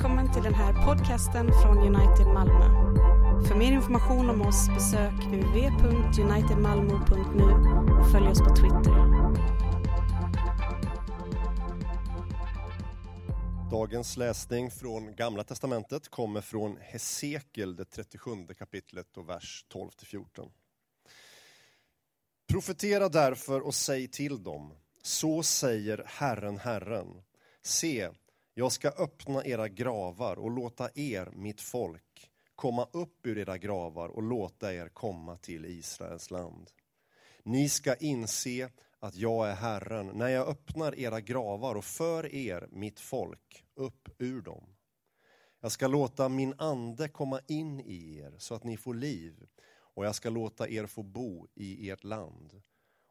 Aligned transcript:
Välkommen 0.00 0.32
till 0.32 0.42
den 0.42 0.54
här 0.54 0.86
podcasten 0.86 1.52
från 1.62 1.78
United 1.78 2.26
Malmö. 2.26 2.64
För 3.48 3.54
mer 3.54 3.72
information 3.72 4.30
om 4.30 4.42
oss 4.42 4.68
besök 4.68 5.12
uv.unitedmalmo.nu 5.32 7.44
och 8.00 8.10
följ 8.10 8.28
oss 8.28 8.38
på 8.38 8.56
Twitter. 8.56 8.94
Dagens 13.70 14.16
läsning 14.16 14.70
från 14.70 15.16
Gamla 15.16 15.44
Testamentet 15.44 16.08
kommer 16.08 16.40
från 16.40 16.76
Hesekiel, 16.80 17.76
det 17.76 17.84
37 17.84 18.30
kapitlet 18.58 19.16
och 19.16 19.28
vers 19.28 19.64
12-14. 19.72 20.50
Profetera 22.48 23.08
därför 23.08 23.60
och 23.60 23.74
säg 23.74 24.08
till 24.08 24.42
dem, 24.42 24.74
så 25.02 25.42
säger 25.42 26.04
Herren, 26.06 26.58
Herren. 26.58 27.22
Se, 27.62 28.10
jag 28.54 28.72
ska 28.72 28.88
öppna 28.88 29.44
era 29.44 29.68
gravar 29.68 30.38
och 30.38 30.50
låta 30.50 30.90
er, 30.94 31.30
mitt 31.32 31.60
folk, 31.60 32.30
komma 32.54 32.88
upp 32.92 33.26
ur 33.26 33.38
era 33.38 33.58
gravar 33.58 34.08
och 34.08 34.22
låta 34.22 34.74
er 34.74 34.88
komma 34.88 35.36
till 35.36 35.64
Israels 35.64 36.30
land. 36.30 36.70
Ni 37.42 37.68
ska 37.68 37.94
inse 37.94 38.70
att 38.98 39.16
jag 39.16 39.50
är 39.50 39.54
Herren 39.54 40.06
när 40.06 40.28
jag 40.28 40.48
öppnar 40.48 40.98
era 40.98 41.20
gravar 41.20 41.74
och 41.74 41.84
för 41.84 42.34
er, 42.34 42.68
mitt 42.70 43.00
folk, 43.00 43.64
upp 43.74 44.08
ur 44.18 44.42
dem. 44.42 44.76
Jag 45.60 45.72
ska 45.72 45.86
låta 45.86 46.28
min 46.28 46.54
ande 46.58 47.08
komma 47.08 47.40
in 47.46 47.80
i 47.80 48.18
er 48.18 48.34
så 48.38 48.54
att 48.54 48.64
ni 48.64 48.76
får 48.76 48.94
liv 48.94 49.46
och 49.94 50.06
jag 50.06 50.14
ska 50.14 50.30
låta 50.30 50.68
er 50.68 50.86
få 50.86 51.02
bo 51.02 51.46
i 51.54 51.90
ert 51.90 52.04
land. 52.04 52.62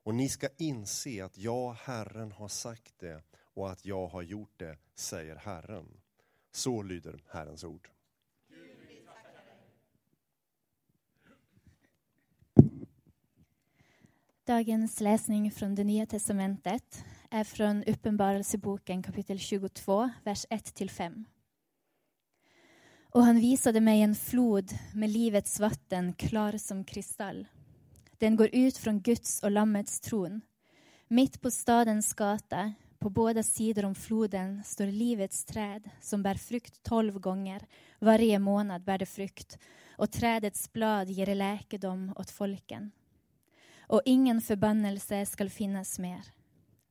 Och 0.04 0.16
ni 0.16 0.30
ska 0.30 0.48
inse 0.58 1.26
att 1.26 1.38
jag, 1.38 1.74
Herren, 1.74 2.32
har 2.32 2.48
sagt 2.48 2.94
det 3.00 3.24
och 3.60 3.72
att 3.72 3.86
jag 3.86 4.08
har 4.08 4.22
gjort 4.22 4.60
det, 4.60 4.78
säger 4.96 5.36
Herren. 5.36 5.86
Så 6.52 6.82
lyder 6.84 7.24
Herrens 7.28 7.64
ord. 7.64 7.90
Dagens 14.44 15.00
läsning 15.00 15.52
från 15.52 15.76
det 15.76 15.84
Nya 15.84 16.06
Testamentet 16.06 17.04
är 17.32 17.44
från 17.44 17.84
Uppenbarelseboken 17.84 19.04
kapitel 19.04 19.40
22, 19.40 20.10
vers 20.24 20.46
1-5. 20.50 21.26
Och 23.10 23.24
han 23.24 23.40
visade 23.40 23.82
mig 23.82 24.02
en 24.02 24.16
flod 24.16 24.72
med 24.94 25.10
livets 25.10 25.60
vatten 25.60 26.14
klar 26.14 26.58
som 26.58 26.84
kristall. 26.84 27.48
Den 28.18 28.36
går 28.36 28.50
ut 28.54 28.78
från 28.78 29.02
Guds 29.02 29.44
och 29.44 29.52
Lammets 29.52 30.00
tron. 30.00 30.42
Mitt 31.08 31.42
på 31.42 31.52
stadens 31.52 32.14
gata, 32.14 32.74
på 33.00 33.10
båda 33.10 33.44
sidor 33.44 33.86
om 33.86 33.96
floden, 33.96 34.64
står 34.64 34.86
livets 34.86 35.46
träd 35.46 35.90
som 36.02 36.24
bär 36.24 36.36
frukt 36.36 36.84
tolv 36.84 37.20
gånger. 37.20 37.62
Varje 38.00 38.40
månad 38.40 38.84
bär 38.84 38.98
det 38.98 39.06
frukt 39.06 39.58
och 39.98 40.12
trädets 40.12 40.74
blad 40.74 41.10
ger 41.10 41.36
läkedom 41.36 42.14
åt 42.18 42.32
folken 42.32 42.92
och 43.90 44.02
ingen 44.06 44.42
förbannelse 44.42 45.26
skall 45.26 45.50
finnas 45.50 46.00
mer. 46.00 46.22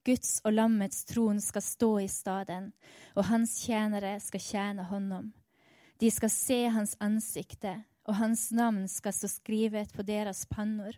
Guds 0.05 0.41
och 0.45 0.53
Lammets 0.53 1.05
tron 1.05 1.41
ska 1.41 1.61
stå 1.61 2.01
i 2.01 2.09
staden 2.09 2.73
och 3.15 3.25
hans 3.25 3.59
tjänare 3.59 4.21
ska 4.21 4.39
tjäna 4.39 4.83
honom. 4.83 5.33
De 5.99 6.11
ska 6.11 6.29
se 6.29 6.67
hans 6.69 6.97
ansikte 7.01 7.83
och 8.03 8.15
hans 8.17 8.51
namn 8.51 8.89
ska 8.89 9.13
stå 9.13 9.29
skrivet 9.29 9.93
på 9.93 10.03
deras 10.03 10.47
pannor. 10.47 10.97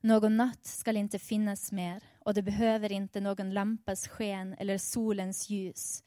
Någon 0.00 0.36
natt 0.36 0.66
skall 0.66 0.96
inte 0.96 1.18
finnas 1.18 1.72
mer 1.72 2.02
och 2.24 2.34
det 2.34 2.42
behöver 2.42 2.92
inte 2.92 3.20
någon 3.20 3.54
lampas 3.54 4.08
sken 4.08 4.54
eller 4.58 4.78
solens 4.78 5.50
ljus. 5.50 6.04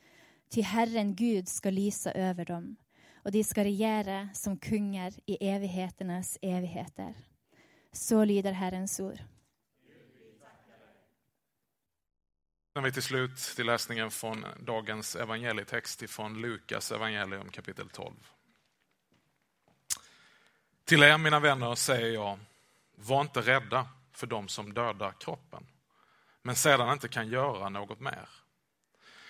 Ty 0.50 0.62
Herren 0.62 1.16
Gud 1.16 1.48
ska 1.48 1.70
lysa 1.70 2.12
över 2.12 2.46
dem 2.46 2.76
och 3.14 3.32
de 3.32 3.44
ska 3.44 3.64
regera 3.64 4.30
som 4.34 4.58
kungar 4.58 5.14
i 5.26 5.48
evigheternas 5.50 6.38
evigheter. 6.42 7.14
Så 7.92 8.26
lyder 8.26 8.52
Herrens 8.52 9.00
ord. 9.00 9.20
När 12.76 12.82
vi 12.82 12.92
till 12.92 13.04
slut 13.04 13.38
till 13.38 13.66
läsningen 13.66 14.12
från 14.12 14.46
dagens 14.60 15.16
evangelietext 15.16 16.02
ifrån 16.02 16.42
Lukas 16.42 16.92
evangelium 16.92 17.50
kapitel 17.50 17.90
12. 17.90 18.14
Till 20.84 21.04
er 21.04 21.18
mina 21.18 21.40
vänner 21.40 21.76
säger 21.76 22.14
jag, 22.14 22.40
var 22.96 23.22
inte 23.22 23.42
rädda 23.42 23.88
för 24.12 24.28
dem 24.28 24.48
som 24.48 24.74
dödar 24.74 25.14
kroppen, 25.20 25.68
men 26.46 26.56
sedan 26.56 26.94
inte 26.94 27.08
kan 27.08 27.28
göra 27.28 27.70
något 27.70 28.00
mer. 28.00 28.30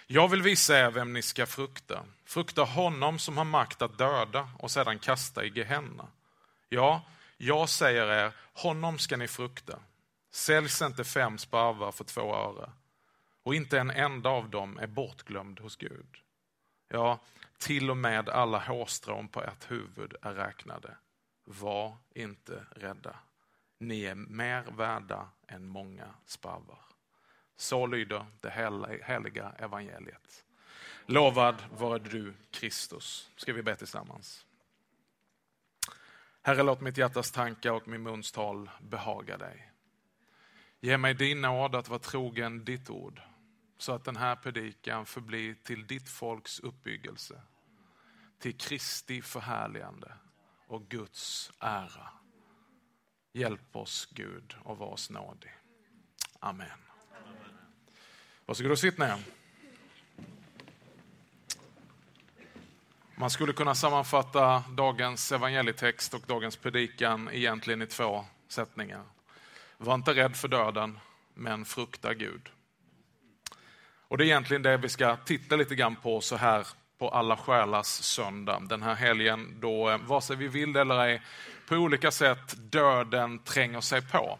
Jag 0.07 0.27
vill 0.27 0.41
visa 0.41 0.79
er 0.79 0.91
vem 0.91 1.13
ni 1.13 1.21
ska 1.21 1.45
frukta. 1.45 2.05
Frukta 2.25 2.63
honom 2.63 3.19
som 3.19 3.37
har 3.37 3.45
makt 3.45 3.81
att 3.81 3.97
döda 3.97 4.49
och 4.59 4.71
sedan 4.71 4.99
kasta 4.99 5.45
i 5.45 5.49
Gehenna. 5.49 6.07
Ja, 6.69 7.01
jag 7.37 7.69
säger 7.69 8.07
er, 8.07 8.31
honom 8.53 8.99
ska 8.99 9.17
ni 9.17 9.27
frukta. 9.27 9.79
Säljs 10.31 10.81
inte 10.81 11.03
fem 11.03 11.37
sparvar 11.37 11.91
för 11.91 12.03
två 12.03 12.35
öre 12.35 12.71
och 13.43 13.55
inte 13.55 13.79
en 13.79 13.91
enda 13.91 14.29
av 14.29 14.49
dem 14.49 14.77
är 14.77 14.87
bortglömd 14.87 15.59
hos 15.59 15.75
Gud. 15.75 16.17
Ja, 16.87 17.19
till 17.57 17.89
och 17.89 17.97
med 17.97 18.29
alla 18.29 18.59
hårstrån 18.59 19.27
på 19.27 19.43
ert 19.43 19.71
huvud 19.71 20.15
är 20.21 20.33
räknade. 20.33 20.97
Var 21.43 21.97
inte 22.15 22.65
rädda. 22.71 23.15
Ni 23.79 24.03
är 24.03 24.15
mer 24.15 24.63
värda 24.71 25.29
än 25.47 25.67
många 25.67 26.07
sparvar. 26.25 26.84
Så 27.55 27.85
lyder 27.85 28.25
det 28.41 28.49
heliga 29.05 29.51
evangeliet. 29.59 30.45
Lovad 31.05 31.63
vare 31.71 31.99
du, 31.99 32.33
Kristus. 32.51 33.31
Ska 33.35 33.53
vi 33.53 33.61
be 33.61 33.75
tillsammans? 33.75 34.45
Herre, 36.41 36.63
låt 36.63 36.81
mitt 36.81 36.97
hjärtas 36.97 37.31
tankar 37.31 37.71
och 37.71 37.87
min 37.87 38.03
muns 38.03 38.31
tal 38.31 38.69
behaga 38.81 39.37
dig. 39.37 39.71
Ge 40.79 40.97
mig 40.97 41.13
din 41.13 41.41
nåd 41.41 41.75
att 41.75 41.89
vara 41.89 41.99
trogen 41.99 42.65
ditt 42.65 42.89
ord, 42.89 43.21
så 43.77 43.91
att 43.91 44.03
den 44.03 44.15
här 44.15 44.35
predikan 44.35 45.05
förblir 45.05 45.55
till 45.63 45.87
ditt 45.87 46.09
folks 46.09 46.59
uppbyggelse, 46.59 47.41
till 48.39 48.57
Kristi 48.57 49.21
förhärligande 49.21 50.13
och 50.67 50.87
Guds 50.87 51.51
ära. 51.59 52.09
Hjälp 53.33 53.75
oss 53.75 54.05
Gud 54.11 54.55
och 54.63 54.77
var 54.77 54.87
oss 54.87 55.09
nådig. 55.09 55.51
Amen. 56.39 56.79
Varsågod 58.47 58.71
och 58.71 58.79
sitt 58.79 58.97
ner. 58.97 59.17
Man 63.15 63.29
skulle 63.29 63.53
kunna 63.53 63.75
sammanfatta 63.75 64.63
dagens 64.69 65.31
evangelietext 65.31 66.13
och 66.13 66.21
dagens 66.27 66.55
predikan 66.55 67.29
egentligen 67.31 67.81
i 67.81 67.87
två 67.87 68.25
sättningar. 68.47 69.03
Var 69.77 69.95
inte 69.95 70.13
rädd 70.13 70.35
för 70.35 70.47
döden, 70.47 70.99
men 71.33 71.65
frukta 71.65 72.13
Gud. 72.13 72.49
Och 74.07 74.17
det 74.17 74.23
är 74.23 74.25
egentligen 74.25 74.63
det 74.63 74.77
vi 74.77 74.89
ska 74.89 75.15
titta 75.15 75.55
lite 75.55 75.75
grann 75.75 75.95
på 75.95 76.21
så 76.21 76.35
här 76.35 76.67
på 76.97 77.09
alla 77.09 77.37
själars 77.37 77.85
söndag. 77.85 78.59
Den 78.69 78.83
här 78.83 78.95
helgen 78.95 79.57
då, 79.59 79.89
eh, 79.89 79.97
vare 79.97 80.21
sig 80.21 80.35
vi 80.35 80.47
vill 80.47 80.75
eller 80.75 80.99
ej, 80.99 81.21
på 81.67 81.75
olika 81.75 82.11
sätt 82.11 82.55
döden 82.71 83.39
tränger 83.39 83.81
sig 83.81 84.01
på. 84.01 84.39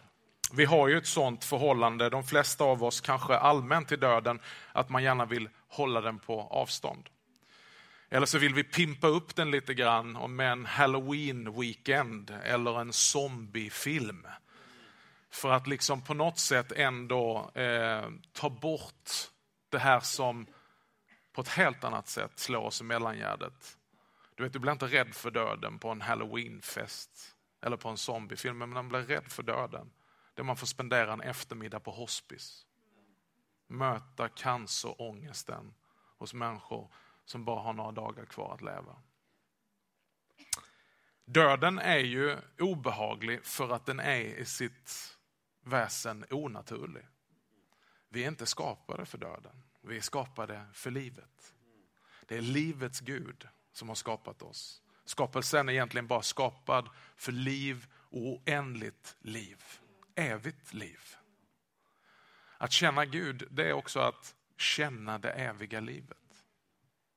Vi 0.52 0.64
har 0.64 0.88
ju 0.88 0.98
ett 0.98 1.06
sånt 1.06 1.44
förhållande, 1.44 2.10
de 2.10 2.24
flesta 2.24 2.64
av 2.64 2.84
oss 2.84 3.00
kanske 3.00 3.36
allmänt 3.36 3.88
till 3.88 4.00
döden, 4.00 4.40
att 4.72 4.88
man 4.88 5.02
gärna 5.02 5.24
vill 5.24 5.48
hålla 5.68 6.00
den 6.00 6.18
på 6.18 6.40
avstånd. 6.40 7.08
Eller 8.08 8.26
så 8.26 8.38
vill 8.38 8.54
vi 8.54 8.64
pimpa 8.64 9.06
upp 9.06 9.36
den 9.36 9.50
lite 9.50 9.74
grann 9.74 10.36
med 10.36 10.52
en 10.52 10.66
halloween-weekend 10.66 12.30
eller 12.44 12.80
en 12.80 12.92
zombiefilm. 12.92 14.26
För 15.30 15.52
att 15.52 15.66
liksom 15.66 16.04
på 16.04 16.14
något 16.14 16.38
sätt 16.38 16.72
ändå 16.72 17.50
eh, 17.54 18.04
ta 18.32 18.50
bort 18.50 19.10
det 19.70 19.78
här 19.78 20.00
som 20.00 20.46
på 21.32 21.40
ett 21.40 21.48
helt 21.48 21.84
annat 21.84 22.08
sätt 22.08 22.32
slår 22.38 22.60
oss 22.60 22.80
i 22.80 22.84
mellangärdet. 22.84 23.76
Du 24.34 24.42
vet, 24.42 24.52
du 24.52 24.58
blir 24.58 24.72
inte 24.72 24.86
rädd 24.86 25.14
för 25.14 25.30
döden 25.30 25.78
på 25.78 25.90
en 25.90 26.00
halloweenfest 26.00 27.36
eller 27.62 27.76
på 27.76 27.88
en 27.88 27.96
zombiefilm, 27.96 28.58
men 28.58 28.68
man 28.68 28.88
blir 28.88 29.00
rädd 29.00 29.32
för 29.32 29.42
döden. 29.42 29.90
Där 30.36 30.44
man 30.44 30.56
får 30.56 30.66
spendera 30.66 31.12
en 31.12 31.20
eftermiddag 31.20 31.80
på 31.80 31.90
hospice. 31.90 32.66
Möta 33.66 34.28
cancerångesten 34.28 35.74
hos 36.18 36.34
människor 36.34 36.92
som 37.24 37.44
bara 37.44 37.60
har 37.60 37.72
några 37.72 37.92
dagar 37.92 38.24
kvar 38.24 38.54
att 38.54 38.62
leva. 38.62 38.96
Döden 41.24 41.78
är 41.78 41.98
ju 41.98 42.36
obehaglig 42.58 43.44
för 43.44 43.72
att 43.72 43.86
den 43.86 44.00
är 44.00 44.20
i 44.20 44.44
sitt 44.44 45.18
väsen 45.60 46.24
onaturlig. 46.30 47.06
Vi 48.08 48.24
är 48.24 48.28
inte 48.28 48.46
skapade 48.46 49.06
för 49.06 49.18
döden, 49.18 49.62
vi 49.80 49.96
är 49.96 50.00
skapade 50.00 50.66
för 50.72 50.90
livet. 50.90 51.54
Det 52.26 52.36
är 52.36 52.42
livets 52.42 53.00
Gud 53.00 53.48
som 53.72 53.88
har 53.88 53.94
skapat 53.94 54.42
oss. 54.42 54.82
Skapelsen 55.04 55.68
är 55.68 55.72
egentligen 55.72 56.06
bara 56.06 56.22
skapad 56.22 56.88
för 57.16 57.32
liv 57.32 57.86
och 57.94 58.20
oändligt 58.20 59.16
liv. 59.20 59.64
Evigt 60.16 60.74
liv. 60.74 61.16
Att 62.58 62.72
känna 62.72 63.04
Gud, 63.04 63.48
det 63.50 63.68
är 63.68 63.72
också 63.72 64.00
att 64.00 64.34
känna 64.56 65.18
det 65.18 65.30
eviga 65.30 65.80
livet. 65.80 66.18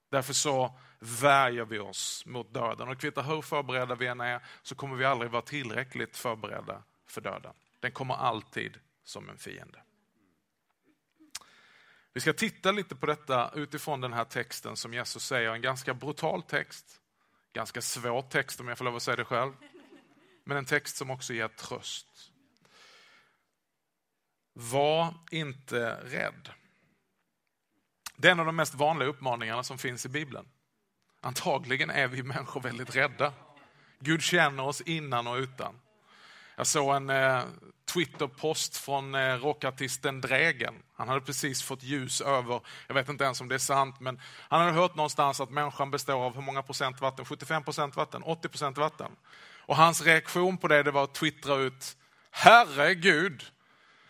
Därför 0.10 0.34
så 0.34 0.80
värjer 1.00 1.66
vi 1.66 1.80
oss 1.80 2.26
mot 2.26 2.54
döden. 2.54 2.88
Och 2.88 3.00
kvittar 3.00 3.24
hur 3.24 3.42
förberedda 3.42 3.96
vi 3.96 4.08
än 4.08 4.22
är 4.22 4.42
så 4.62 4.76
kommer 4.76 4.96
vi 4.96 5.06
aldrig 5.06 5.32
vara 5.32 5.42
tillräckligt 5.42 6.18
förberedda 6.18 6.84
för 7.08 7.22
döden. 7.22 7.54
Den 7.80 7.92
kommer 7.92 8.16
alltid 8.16 8.80
som 9.04 9.30
en 9.30 9.38
fiende. 9.38 9.82
Vi 12.14 12.22
ska 12.22 12.34
titta 12.34 12.72
lite 12.72 12.96
på 12.96 13.06
detta 13.06 13.52
utifrån 13.56 14.02
den 14.02 14.14
här 14.14 14.26
texten 14.26 14.76
som 14.76 14.94
Jesus 14.94 15.26
säger, 15.26 15.52
en 15.52 15.62
ganska 15.62 15.94
brutal 15.94 16.44
text. 16.44 17.02
Ganska 17.54 17.82
svår 17.82 18.22
text 18.22 18.60
om 18.60 18.68
jag 18.68 18.78
får 18.78 18.86
lov 18.86 18.96
att 18.96 19.04
säga 19.04 19.16
det 19.16 19.26
själv. 19.26 19.54
Men 20.44 20.58
en 20.58 20.66
text 20.66 20.98
som 20.98 21.10
också 21.10 21.34
ger 21.34 21.48
tröst. 21.48 22.32
Var 24.62 25.14
inte 25.32 25.98
rädd. 26.04 26.50
Det 28.16 28.28
är 28.28 28.32
en 28.32 28.40
av 28.40 28.46
de 28.46 28.56
mest 28.56 28.76
vanliga 28.76 29.10
uppmaningarna 29.10 29.64
som 29.64 29.78
finns 29.78 30.06
i 30.06 30.10
Bibeln. 30.10 30.46
Antagligen 31.22 31.90
är 31.90 32.08
vi 32.08 32.24
människor 32.24 32.62
väldigt 32.62 32.96
rädda. 32.96 33.34
Gud 34.00 34.22
känner 34.22 34.64
oss 34.64 34.82
innan 34.82 35.28
och 35.28 35.36
utan. 35.36 35.80
Jag 36.56 36.68
såg 36.68 36.96
en 36.96 37.10
eh, 37.10 37.44
Twitterpost 37.94 38.78
från 38.78 39.16
eh, 39.16 39.36
rockartisten 39.36 40.22
Dregen. 40.22 40.74
Han 40.94 41.08
hade 41.08 41.22
precis 41.22 41.64
fått 41.64 41.84
ljus 41.84 42.22
över, 42.22 42.62
jag 42.88 42.96
vet 42.96 43.10
inte 43.10 43.24
ens 43.24 43.42
om 43.42 43.48
det 43.48 43.56
är 43.56 43.60
sant, 43.60 44.00
men 44.00 44.22
han 44.50 44.62
hade 44.62 44.72
hört 44.72 44.96
någonstans 44.96 45.42
att 45.42 45.50
människan 45.50 45.92
består 45.92 46.26
av 46.26 46.36
hur 46.36 46.42
många 46.42 46.64
procent 46.64 47.02
vatten? 47.02 47.26
75 47.26 47.64
procent 47.64 47.96
vatten, 47.96 48.24
80 48.24 48.50
procent 48.50 48.78
vatten. 48.78 49.12
Och 49.58 49.76
hans 49.76 50.02
reaktion 50.02 50.58
på 50.58 50.68
det, 50.68 50.84
det 50.84 50.92
var 50.92 51.04
att 51.04 51.14
twittra 51.14 51.56
ut, 51.56 51.98
herregud, 52.32 53.44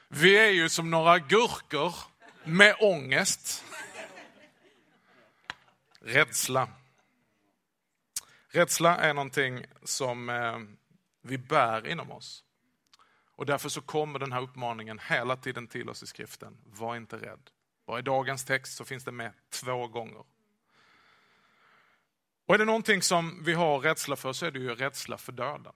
vi 0.09 0.37
är 0.37 0.49
ju 0.49 0.69
som 0.69 0.89
några 0.91 1.19
gurkor 1.19 1.95
med 2.43 2.75
ångest. 2.79 3.63
Rädsla. 6.01 6.69
Rädsla 8.47 8.97
är 8.97 9.13
någonting 9.13 9.65
som 9.83 10.29
eh, 10.29 10.59
vi 11.21 11.37
bär 11.37 11.87
inom 11.87 12.11
oss. 12.11 12.43
Och 13.35 13.45
därför 13.45 13.69
så 13.69 13.81
kommer 13.81 14.19
den 14.19 14.31
här 14.31 14.41
uppmaningen 14.41 14.99
hela 14.99 15.35
tiden 15.35 15.67
till 15.67 15.89
oss 15.89 16.03
i 16.03 16.07
skriften. 16.07 16.57
Var 16.65 16.95
inte 16.95 17.17
rädd. 17.17 17.49
Bara 17.85 17.99
i 17.99 18.01
dagens 18.01 18.45
text 18.45 18.77
så 18.77 18.85
finns 18.85 19.03
det 19.03 19.11
med 19.11 19.33
två 19.49 19.87
gånger. 19.87 20.23
Och 22.45 22.55
är 22.55 22.57
det 22.57 22.65
någonting 22.65 23.01
som 23.01 23.43
vi 23.43 23.53
har 23.53 23.79
rädsla 23.79 24.15
för 24.15 24.33
så 24.33 24.45
är 24.45 24.51
det 24.51 24.59
ju 24.59 24.75
rädsla 24.75 25.17
för 25.17 25.31
döden. 25.31 25.73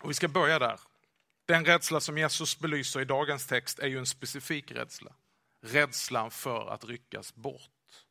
Och 0.00 0.10
vi 0.10 0.14
ska 0.14 0.28
börja 0.28 0.58
där. 0.58 0.80
Den 1.48 1.64
rädsla 1.64 2.00
som 2.00 2.18
Jesus 2.18 2.58
belyser 2.58 3.00
i 3.00 3.04
dagens 3.04 3.46
text 3.46 3.78
är 3.78 3.86
ju 3.86 3.98
en 3.98 4.06
specifik 4.06 4.72
rädsla. 4.72 5.12
Rädslan 5.62 6.30
för 6.30 6.70
att 6.70 6.84
ryckas 6.84 7.34
bort. 7.34 8.06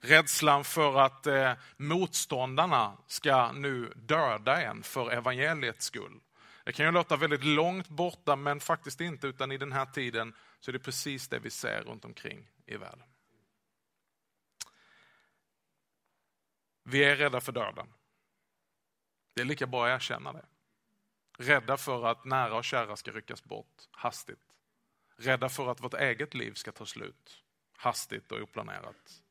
Rädslan 0.00 0.64
för 0.64 1.00
att 1.00 1.26
eh, 1.26 1.52
motståndarna 1.76 2.98
ska 3.06 3.52
nu 3.52 3.92
döda 3.96 4.62
en 4.62 4.82
för 4.82 5.10
evangeliets 5.10 5.86
skull. 5.86 6.20
Det 6.64 6.72
kan 6.72 6.86
ju 6.86 6.92
låta 6.92 7.16
väldigt 7.16 7.44
långt 7.44 7.88
borta, 7.88 8.36
men 8.36 8.60
faktiskt 8.60 9.00
inte, 9.00 9.26
utan 9.26 9.52
i 9.52 9.58
den 9.58 9.72
här 9.72 9.86
tiden 9.86 10.34
så 10.60 10.70
är 10.70 10.72
det 10.72 10.78
precis 10.78 11.28
det 11.28 11.38
vi 11.38 11.50
ser 11.50 11.82
runt 11.82 12.04
omkring 12.04 12.50
i 12.66 12.76
världen. 12.76 13.08
Vi 16.84 17.04
är 17.04 17.16
rädda 17.16 17.40
för 17.40 17.52
döden. 17.52 17.86
Det 19.34 19.42
är 19.42 19.46
lika 19.46 19.66
bra 19.66 19.86
att 19.86 19.96
erkänna 19.96 20.32
det. 20.32 20.46
Rädda 21.38 21.76
för 21.76 22.06
att 22.06 22.24
nära 22.24 22.56
och 22.56 22.64
kära 22.64 22.96
ska 22.96 23.10
ryckas 23.10 23.44
bort 23.44 23.88
hastigt. 23.90 24.54
Rädda 25.16 25.48
för 25.48 25.70
att 25.70 25.80
vårt 25.80 25.94
eget 25.94 26.34
liv 26.34 26.52
ska 26.52 26.72
ta 26.72 26.86
slut 26.86 27.42
hastigt 27.72 28.32
och 28.32 28.40
oplanerat. 28.40 29.22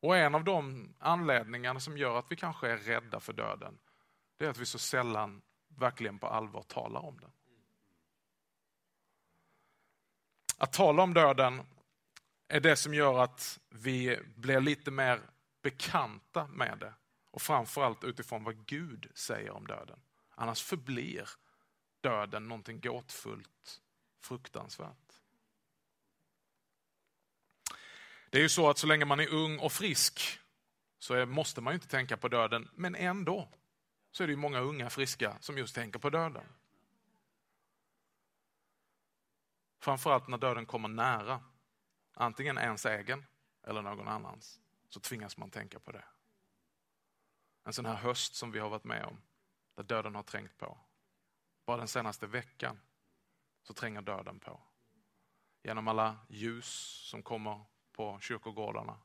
Och 0.00 0.16
en 0.16 0.34
av 0.34 0.44
de 0.44 0.88
anledningarna 0.98 1.80
som 1.80 1.98
gör 1.98 2.18
att 2.18 2.32
vi 2.32 2.36
kanske 2.36 2.68
är 2.68 2.76
rädda 2.76 3.20
för 3.20 3.32
döden, 3.32 3.78
det 4.36 4.44
är 4.44 4.50
att 4.50 4.58
vi 4.58 4.66
så 4.66 4.78
sällan 4.78 5.42
verkligen 5.68 6.18
på 6.18 6.26
allvar 6.26 6.62
talar 6.62 7.00
om 7.00 7.20
den. 7.20 7.32
Att 10.58 10.72
tala 10.72 11.02
om 11.02 11.14
döden 11.14 11.62
är 12.48 12.60
det 12.60 12.76
som 12.76 12.94
gör 12.94 13.22
att 13.22 13.60
vi 13.68 14.20
blir 14.36 14.60
lite 14.60 14.90
mer 14.90 15.20
bekanta 15.62 16.46
med 16.46 16.78
det. 16.78 16.94
Och 17.34 17.42
framförallt 17.42 18.04
utifrån 18.04 18.44
vad 18.44 18.66
Gud 18.66 19.10
säger 19.14 19.50
om 19.50 19.66
döden. 19.66 20.00
Annars 20.34 20.62
förblir 20.62 21.28
döden 22.00 22.48
någonting 22.48 22.80
gåtfullt, 22.80 23.80
fruktansvärt. 24.20 25.20
Det 28.30 28.38
är 28.38 28.42
ju 28.42 28.48
så 28.48 28.70
att 28.70 28.78
så 28.78 28.86
länge 28.86 29.04
man 29.04 29.20
är 29.20 29.28
ung 29.28 29.58
och 29.58 29.72
frisk 29.72 30.40
så 30.98 31.14
är, 31.14 31.26
måste 31.26 31.60
man 31.60 31.72
ju 31.72 31.74
inte 31.74 31.88
tänka 31.88 32.16
på 32.16 32.28
döden, 32.28 32.70
men 32.74 32.94
ändå 32.94 33.48
så 34.10 34.22
är 34.22 34.26
det 34.26 34.32
ju 34.32 34.36
många 34.36 34.60
unga 34.60 34.90
friska 34.90 35.36
som 35.40 35.58
just 35.58 35.74
tänker 35.74 35.98
på 35.98 36.10
döden. 36.10 36.46
Framförallt 39.80 40.28
när 40.28 40.38
döden 40.38 40.66
kommer 40.66 40.88
nära, 40.88 41.44
antingen 42.12 42.58
ens 42.58 42.86
egen 42.86 43.26
eller 43.62 43.82
någon 43.82 44.08
annans, 44.08 44.60
så 44.88 45.00
tvingas 45.00 45.36
man 45.36 45.50
tänka 45.50 45.78
på 45.78 45.92
det. 45.92 46.04
En 47.64 47.72
sån 47.72 47.86
här 47.86 47.94
höst 47.94 48.34
som 48.34 48.50
vi 48.50 48.58
har 48.58 48.68
varit 48.68 48.84
med 48.84 49.04
om, 49.04 49.22
där 49.74 49.82
döden 49.82 50.14
har 50.14 50.22
trängt 50.22 50.58
på. 50.58 50.78
Bara 51.66 51.76
den 51.76 51.88
senaste 51.88 52.26
veckan 52.26 52.80
så 53.62 53.74
tränger 53.74 54.02
döden 54.02 54.40
på. 54.40 54.60
Genom 55.62 55.88
alla 55.88 56.16
ljus 56.28 56.66
som 57.10 57.22
kommer 57.22 57.64
på 57.92 58.18
kyrkogårdarna. 58.20 58.98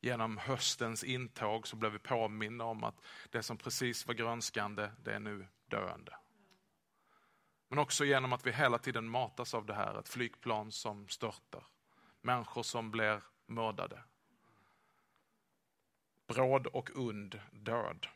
Genom 0.00 0.38
höstens 0.38 1.04
intåg 1.04 1.66
så 1.66 1.76
blev 1.76 1.92
vi 1.92 1.98
påminna 1.98 2.64
om 2.64 2.84
att 2.84 3.00
det 3.30 3.42
som 3.42 3.56
precis 3.56 4.06
var 4.06 4.14
grönskande, 4.14 4.90
det 4.98 5.14
är 5.14 5.20
nu 5.20 5.48
döende. 5.66 6.16
Men 7.68 7.78
också 7.78 8.04
genom 8.04 8.32
att 8.32 8.46
vi 8.46 8.52
hela 8.52 8.78
tiden 8.78 9.08
matas 9.08 9.54
av 9.54 9.66
det 9.66 9.74
här, 9.74 9.98
ett 9.98 10.08
flygplan 10.08 10.72
som 10.72 11.08
störtar, 11.08 11.66
människor 12.20 12.62
som 12.62 12.90
blir 12.90 13.22
mördade. 13.46 14.02
Bråd 16.34 16.66
och 16.66 16.90
und 16.90 17.40
död. 17.50 18.06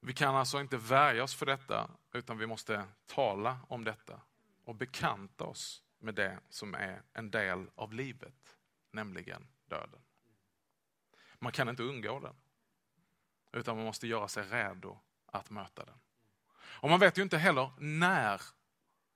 Vi 0.00 0.12
kan 0.12 0.36
alltså 0.36 0.60
inte 0.60 0.76
värja 0.76 1.24
oss 1.24 1.34
för 1.34 1.46
detta, 1.46 1.90
utan 2.12 2.38
vi 2.38 2.46
måste 2.46 2.84
tala 3.06 3.60
om 3.68 3.84
detta 3.84 4.20
och 4.64 4.74
bekanta 4.74 5.44
oss 5.44 5.82
med 5.98 6.14
det 6.14 6.38
som 6.48 6.74
är 6.74 7.02
en 7.12 7.30
del 7.30 7.70
av 7.74 7.92
livet, 7.92 8.56
nämligen 8.90 9.48
döden. 9.64 10.00
Man 11.38 11.52
kan 11.52 11.68
inte 11.68 11.82
undgå 11.82 12.20
den, 12.20 12.34
utan 13.52 13.76
man 13.76 13.84
måste 13.84 14.06
göra 14.06 14.28
sig 14.28 14.42
redo 14.42 14.98
att 15.26 15.50
möta 15.50 15.84
den. 15.84 15.98
Och 16.54 16.90
man 16.90 17.00
vet 17.00 17.18
ju 17.18 17.22
inte 17.22 17.38
heller 17.38 17.70
när 17.78 18.42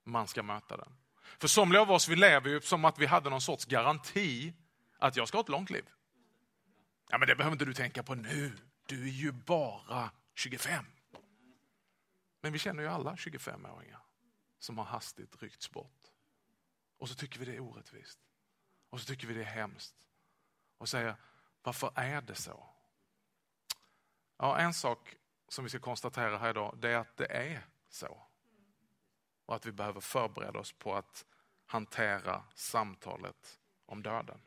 man 0.05 0.27
ska 0.27 0.43
möta 0.43 0.77
den. 0.77 0.97
För 1.39 1.49
somliga 1.49 1.83
av 1.83 1.91
oss 1.91 2.09
vi 2.09 2.17
lever 2.17 2.51
ju 2.51 2.61
som 2.61 2.85
att 2.85 2.99
vi 2.99 3.07
hade 3.07 3.31
någon 3.31 3.41
sorts 3.41 3.65
garanti 3.65 4.55
att 4.99 5.17
jag 5.17 5.29
ska 5.29 5.37
ha 5.37 5.43
ett 5.43 5.49
långt 5.49 5.71
liv. 5.71 5.89
Ja, 7.09 7.19
men 7.19 7.29
det 7.29 7.37
behöver 7.37 7.55
inte 7.55 7.65
du 7.65 7.75
tänka 7.75 8.03
på 8.03 8.15
nu. 8.15 8.57
Du 8.87 9.03
är 9.03 9.13
ju 9.13 9.33
bara 9.33 10.11
25. 10.35 10.85
Men 12.41 12.53
vi 12.53 12.59
känner 12.59 12.83
ju 12.83 12.89
alla 12.89 13.15
25-åringar 13.15 14.01
som 14.59 14.79
har 14.79 14.85
hastigt 14.85 15.43
ryckts 15.43 15.71
bort. 15.71 16.11
Och 16.99 17.09
så 17.09 17.15
tycker 17.15 17.39
vi 17.39 17.45
det 17.45 17.55
är 17.55 17.61
orättvist. 17.61 18.19
Och 18.91 19.01
så 19.01 19.07
tycker 19.07 19.27
vi 19.27 19.35
det 19.35 19.41
är 19.41 19.45
hemskt. 19.45 20.09
Och 20.79 20.89
säger, 20.89 21.17
varför 21.63 21.93
är 21.95 22.21
det 22.21 22.35
så? 22.35 22.69
Ja, 24.37 24.59
en 24.59 24.75
sak 24.75 25.17
som 25.49 25.65
vi 25.65 25.71
ska 25.71 25.79
konstatera 25.79 26.39
här 26.39 26.51
idag, 26.51 26.79
det 26.79 26.91
är 26.91 26.97
att 26.97 27.17
det 27.17 27.27
är 27.27 27.67
så. 27.89 28.23
Och 29.47 29.55
att 29.55 29.67
vi 29.67 29.73
behöver 29.73 30.01
förbereda 30.01 30.59
oss 30.59 30.73
på 30.73 30.95
att 30.95 31.27
hantera 31.67 32.45
samtalet 32.55 33.61
om 33.87 34.03
döden. 34.03 34.41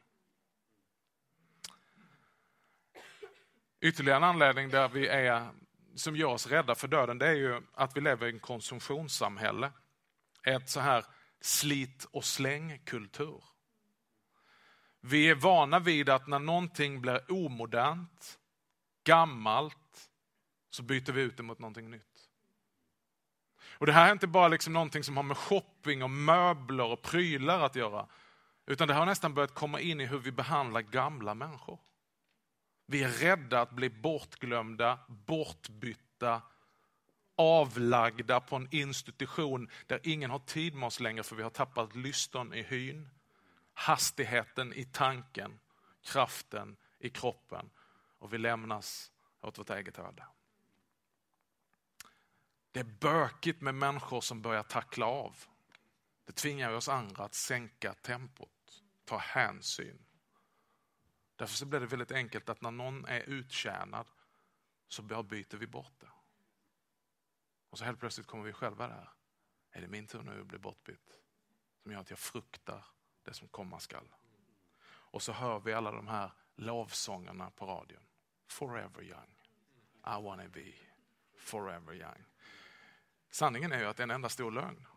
Ytterligare 3.81 4.17
en 4.17 4.24
anledning 4.24 4.69
där 4.69 4.89
vi 4.89 5.07
är, 5.07 5.50
som 5.95 6.15
gör 6.15 6.27
oss 6.27 6.48
rädda 6.48 6.75
för 6.75 6.88
döden, 6.88 7.17
det 7.17 7.27
är 7.27 7.36
ju 7.36 7.62
att 7.74 7.98
vi 7.98 8.01
lever 8.01 8.27
i 8.27 8.36
ett 8.36 8.41
konsumtionssamhälle 8.41 9.71
ett 10.43 10.69
så 10.69 10.79
här 10.79 11.05
slit 11.41 12.07
och 12.12 12.25
släng-kultur. 12.25 13.43
Vi 15.01 15.29
är 15.29 15.36
vana 15.36 15.79
vid 15.79 16.09
att 16.09 16.27
när 16.27 16.39
någonting 16.39 17.01
blir 17.01 17.31
omodernt, 17.31 18.39
gammalt, 19.03 20.09
så 20.69 20.83
byter 20.83 21.12
vi 21.12 21.21
ut 21.21 21.38
det 21.38 21.43
mot 21.43 21.59
någonting 21.59 21.89
nytt. 21.89 22.29
Och 23.79 23.86
Det 23.86 23.91
här 23.91 24.07
är 24.07 24.12
inte 24.12 24.27
bara 24.27 24.48
liksom 24.48 24.74
någonting 24.74 25.03
som 25.03 25.17
har 25.17 25.24
med 25.24 25.38
shopping 25.38 26.03
och 26.03 26.09
möbler 26.09 26.86
och 26.86 27.01
prylar 27.01 27.62
att 27.62 27.75
göra. 27.75 28.07
Utan 28.65 28.88
det 28.88 28.93
har 28.93 29.05
nästan 29.05 29.33
börjat 29.33 29.53
komma 29.53 29.79
in 29.79 30.01
i 30.01 30.05
hur 30.05 30.19
vi 30.19 30.31
behandlar 30.31 30.81
gamla 30.81 31.33
människor. 31.33 31.79
Vi 32.91 33.03
är 33.03 33.10
rädda 33.10 33.62
att 33.62 33.72
bli 33.72 33.89
bortglömda, 33.89 35.00
bortbytta, 35.08 36.41
avlagda 37.36 38.39
på 38.39 38.55
en 38.55 38.67
institution 38.72 39.69
där 39.88 40.00
ingen 40.03 40.31
har 40.31 40.39
tid 40.39 40.75
med 40.75 40.88
oss 40.88 41.00
längre 41.00 41.24
för 41.24 41.36
vi 41.36 41.43
har 41.43 41.50
tappat 41.50 41.96
lystern 41.96 42.53
i 42.53 42.63
hyn, 42.63 43.10
hastigheten 43.74 44.74
i 44.74 44.86
tanken, 44.86 45.60
kraften 46.01 46.77
i 47.00 47.10
kroppen 47.10 47.69
och 48.19 48.34
vi 48.34 48.38
lämnas 48.38 49.12
åt 49.41 49.60
vårt 49.60 49.69
eget 49.69 50.00
öde. 50.00 50.25
Det 52.72 52.79
är 52.79 52.98
bökigt 53.00 53.62
med 53.62 53.75
människor 53.75 54.22
som 54.22 54.41
börjar 54.41 54.63
tackla 54.63 55.05
av. 55.05 55.36
Det 56.25 56.34
tvingar 56.34 56.72
oss 56.72 56.89
andra 56.89 57.24
att 57.24 57.36
sänka 57.36 57.93
tempot, 57.93 58.84
ta 59.05 59.17
hänsyn. 59.17 60.05
Därför 61.39 61.55
så 61.55 61.65
blir 61.65 61.79
det 61.79 61.86
väldigt 61.86 62.12
enkelt 62.12 62.50
att 62.50 62.62
när 62.62 62.72
någon 62.72 63.05
är 63.05 63.19
uttjänad 63.19 64.08
så 64.88 65.01
byter 65.01 65.58
vi 65.58 65.67
bort 65.67 66.00
det. 66.00 66.10
Och 67.69 67.77
så 67.77 67.86
helt 67.86 68.00
plötsligt 68.00 68.27
kommer 68.27 68.43
vi 68.43 68.53
själva 68.53 68.88
där. 68.88 69.10
Är 69.72 69.81
det 69.81 69.88
min 69.88 70.08
tur 70.08 70.22
nu 70.22 70.41
att 70.41 70.48
bli 70.48 70.58
bortbytt? 70.58 71.17
Som 71.81 71.91
gör 71.91 72.00
att 72.00 72.10
jag 72.10 72.19
fruktar 72.19 72.86
det 73.24 73.34
som 73.34 73.48
komma 73.48 73.79
skall. 73.79 74.08
Och 74.81 75.22
så 75.22 75.31
hör 75.31 75.60
vi 75.60 75.74
alla 75.74 75.91
de 75.91 76.08
här 76.08 76.31
lovsångerna 76.55 77.51
på 77.51 77.65
radion. 77.65 78.03
Forever 78.48 79.03
young. 79.03 79.36
I 80.05 80.24
wanna 80.24 80.48
be 80.48 80.74
forever 81.38 81.93
young. 81.93 82.25
Sanningen 83.29 83.72
är 83.72 83.79
ju 83.79 83.86
att 83.86 83.98
det 83.98 84.01
är 84.01 84.08
en 84.08 84.12
enda 84.12 84.29
stor 84.29 84.51
lögn. 84.51 84.88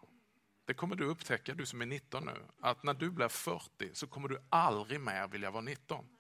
Det 0.65 0.75
kommer 0.75 0.97
du 0.97 1.05
upptäcka, 1.05 1.55
du 1.55 1.67
som 1.67 1.83
är 1.83 1.87
19 1.87 2.25
nu, 2.25 2.47
att 2.61 2.83
när 2.83 2.95
du 2.95 3.11
blir 3.11 3.29
40 3.29 3.95
så 3.95 4.07
kommer 4.07 4.29
du 4.29 4.47
aldrig 4.49 5.01
mer 5.01 5.29
vilja 5.29 5.51
vara 5.51 5.63
19. 5.63 6.19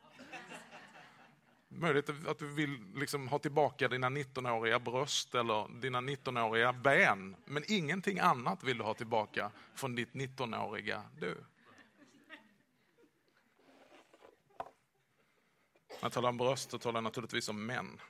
Möjligt 1.74 2.26
att 2.26 2.38
du 2.38 2.46
vill 2.46 2.78
liksom 2.94 3.28
ha 3.28 3.38
tillbaka 3.38 3.88
dina 3.88 4.10
19-åriga 4.10 4.78
bröst 4.78 5.34
eller 5.34 5.80
dina 5.80 6.00
19-åriga 6.00 6.72
ben, 6.72 7.36
men 7.44 7.64
ingenting 7.68 8.18
annat 8.18 8.64
vill 8.64 8.78
du 8.78 8.84
ha 8.84 8.94
tillbaka 8.94 9.50
från 9.74 9.94
ditt 9.94 10.12
19-åriga 10.12 11.02
du. 11.20 11.44
När 15.88 16.06
jag 16.06 16.12
talar 16.12 16.28
om 16.28 16.36
bröst 16.36 16.70
så 16.70 16.78
talar 16.78 16.96
jag 16.96 17.04
naturligtvis 17.04 17.48
om 17.48 17.66
män. 17.66 18.00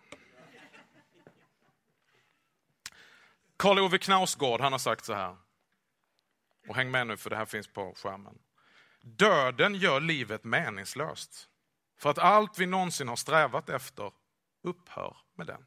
Karl 3.56 3.78
Ove 3.78 3.98
Knausgård 3.98 4.60
han 4.60 4.72
har 4.72 4.78
sagt 4.78 5.04
så 5.04 5.12
här, 5.12 5.36
och 6.68 6.76
häng 6.76 6.90
med 6.90 7.06
nu 7.06 7.16
för 7.16 7.30
det 7.30 7.36
här 7.36 7.46
finns 7.46 7.68
på 7.68 7.94
skärmen. 7.96 8.38
Döden 9.00 9.74
gör 9.74 10.00
livet 10.00 10.44
meningslöst. 10.44 11.48
För 12.02 12.10
att 12.10 12.18
allt 12.18 12.58
vi 12.58 12.66
någonsin 12.66 13.08
har 13.08 13.16
strävat 13.16 13.68
efter 13.68 14.12
upphör 14.62 15.16
med 15.34 15.46
den. 15.46 15.64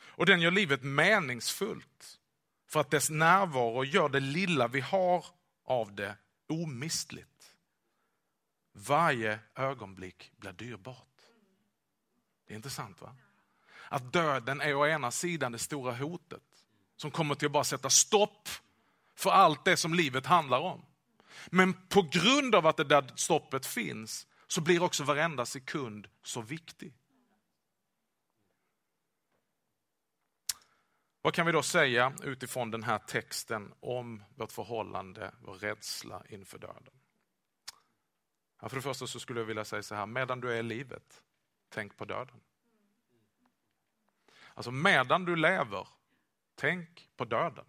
Och 0.00 0.26
den 0.26 0.40
gör 0.40 0.50
livet 0.50 0.82
meningsfullt. 0.82 2.20
För 2.66 2.80
att 2.80 2.90
dess 2.90 3.10
närvaro 3.10 3.84
gör 3.84 4.08
det 4.08 4.20
lilla 4.20 4.68
vi 4.68 4.80
har 4.80 5.26
av 5.64 5.94
det 5.94 6.16
omistligt. 6.48 7.56
Varje 8.72 9.38
ögonblick 9.54 10.32
blir 10.36 10.52
dyrbart. 10.52 11.20
Det 12.46 12.54
är 12.54 12.56
intressant 12.56 13.00
va? 13.00 13.16
Att 13.88 14.12
döden 14.12 14.60
är 14.60 14.74
å 14.74 14.86
ena 14.86 15.10
sidan 15.10 15.52
det 15.52 15.58
stora 15.58 15.94
hotet 15.94 16.64
som 16.96 17.10
kommer 17.10 17.34
till 17.34 17.46
att 17.46 17.52
bara 17.52 17.64
sätta 17.64 17.90
stopp 17.90 18.48
för 19.14 19.30
allt 19.30 19.64
det 19.64 19.76
som 19.76 19.94
livet 19.94 20.26
handlar 20.26 20.60
om. 20.60 20.84
Men 21.46 21.72
på 21.88 22.02
grund 22.02 22.54
av 22.54 22.66
att 22.66 22.76
det 22.76 22.84
där 22.84 23.12
stoppet 23.14 23.66
finns 23.66 24.26
så 24.52 24.60
blir 24.60 24.82
också 24.82 25.04
varenda 25.04 25.46
sekund 25.46 26.08
så 26.22 26.42
viktig. 26.42 26.94
Vad 31.22 31.34
kan 31.34 31.46
vi 31.46 31.52
då 31.52 31.62
säga 31.62 32.14
utifrån 32.22 32.70
den 32.70 32.82
här 32.82 32.98
texten 32.98 33.74
om 33.80 34.22
vårt 34.34 34.52
förhållande, 34.52 35.34
vår 35.42 35.54
rädsla 35.54 36.24
inför 36.28 36.58
döden? 36.58 37.00
Ja, 38.60 38.68
för 38.68 38.76
det 38.76 38.82
första 38.82 39.06
så 39.06 39.20
skulle 39.20 39.40
jag 39.40 39.46
vilja 39.46 39.64
säga 39.64 39.82
så 39.82 39.94
här, 39.94 40.06
medan 40.06 40.40
du 40.40 40.52
är 40.52 40.56
i 40.56 40.62
livet, 40.62 41.22
tänk 41.68 41.96
på 41.96 42.04
döden. 42.04 42.40
Alltså 44.54 44.70
medan 44.70 45.24
du 45.24 45.36
lever, 45.36 45.88
tänk 46.54 47.10
på 47.16 47.24
döden. 47.24 47.66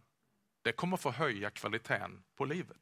Det 0.62 0.72
kommer 0.72 0.98
förhöja 0.98 1.52
kvaliteten 1.52 2.24
på 2.36 2.46
livet. 2.46 2.81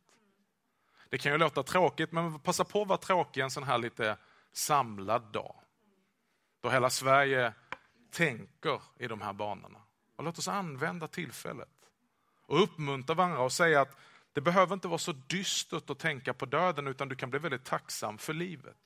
Det 1.09 1.17
kan 1.17 1.31
ju 1.31 1.37
låta 1.37 1.63
tråkigt, 1.63 2.11
men 2.11 2.39
passa 2.39 2.63
på 2.63 2.81
att 2.81 2.87
vara 2.87 2.97
tråkig 2.97 3.41
en 3.41 3.51
sån 3.51 3.63
här 3.63 3.77
lite 3.77 4.17
samlad 4.51 5.31
dag. 5.31 5.55
Då 6.61 6.69
hela 6.69 6.89
Sverige 6.89 7.53
tänker 8.11 8.81
i 8.99 9.07
de 9.07 9.21
här 9.21 9.33
banorna. 9.33 9.79
Och 10.15 10.23
låt 10.23 10.37
oss 10.37 10.47
använda 10.47 11.07
tillfället 11.07 11.69
och 12.45 12.63
uppmuntra 12.63 13.15
varandra 13.15 13.39
och 13.39 13.51
säga 13.51 13.81
att 13.81 13.97
det 14.33 14.41
behöver 14.41 14.73
inte 14.73 14.87
vara 14.87 14.97
så 14.97 15.11
dystert 15.11 15.89
att 15.89 15.99
tänka 15.99 16.33
på 16.33 16.45
döden 16.45 16.87
utan 16.87 17.09
du 17.09 17.15
kan 17.15 17.29
bli 17.29 17.39
väldigt 17.39 17.65
tacksam 17.65 18.17
för 18.17 18.33
livet. 18.33 18.77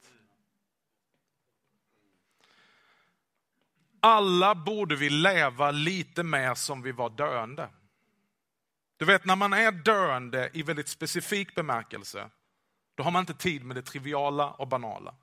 Alla 4.00 4.56
borde 4.56 4.96
vi 4.96 5.10
leva 5.10 5.72
lite 5.72 6.24
mer 6.24 6.54
som 6.54 6.82
vi 6.82 6.92
var 6.92 7.10
döende. 7.10 7.70
Du 9.04 9.08
vet, 9.08 9.26
när 9.26 9.36
man 9.36 9.54
är 9.54 9.72
döende 9.72 10.50
i 10.54 10.64
väldigt 10.64 10.88
specifik 10.88 11.56
bemärkelse, 11.56 12.30
då 12.96 13.04
har 13.04 13.12
man 13.12 13.20
inte 13.20 13.34
tid 13.34 13.64
med 13.64 13.76
det 13.76 13.82
triviala 13.82 14.52
och 14.52 14.68
banala. 14.68 15.16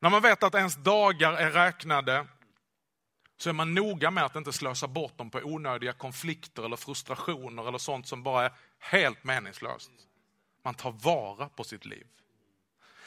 När 0.00 0.10
man 0.10 0.22
vet 0.22 0.42
att 0.42 0.54
ens 0.54 0.76
dagar 0.76 1.32
är 1.32 1.50
räknade, 1.50 2.26
så 3.36 3.48
är 3.48 3.52
man 3.52 3.74
noga 3.74 4.10
med 4.10 4.24
att 4.24 4.36
inte 4.36 4.52
slösa 4.52 4.88
bort 4.88 5.18
dem 5.18 5.30
på 5.30 5.38
onödiga 5.38 5.92
konflikter 5.92 6.64
eller 6.64 6.76
frustrationer 6.76 7.68
eller 7.68 7.78
sånt 7.78 8.06
som 8.06 8.22
bara 8.22 8.44
är 8.44 8.52
helt 8.78 9.24
meningslöst. 9.24 9.90
Man 10.64 10.74
tar 10.74 10.92
vara 10.92 11.48
på 11.48 11.64
sitt 11.64 11.84
liv. 11.84 12.06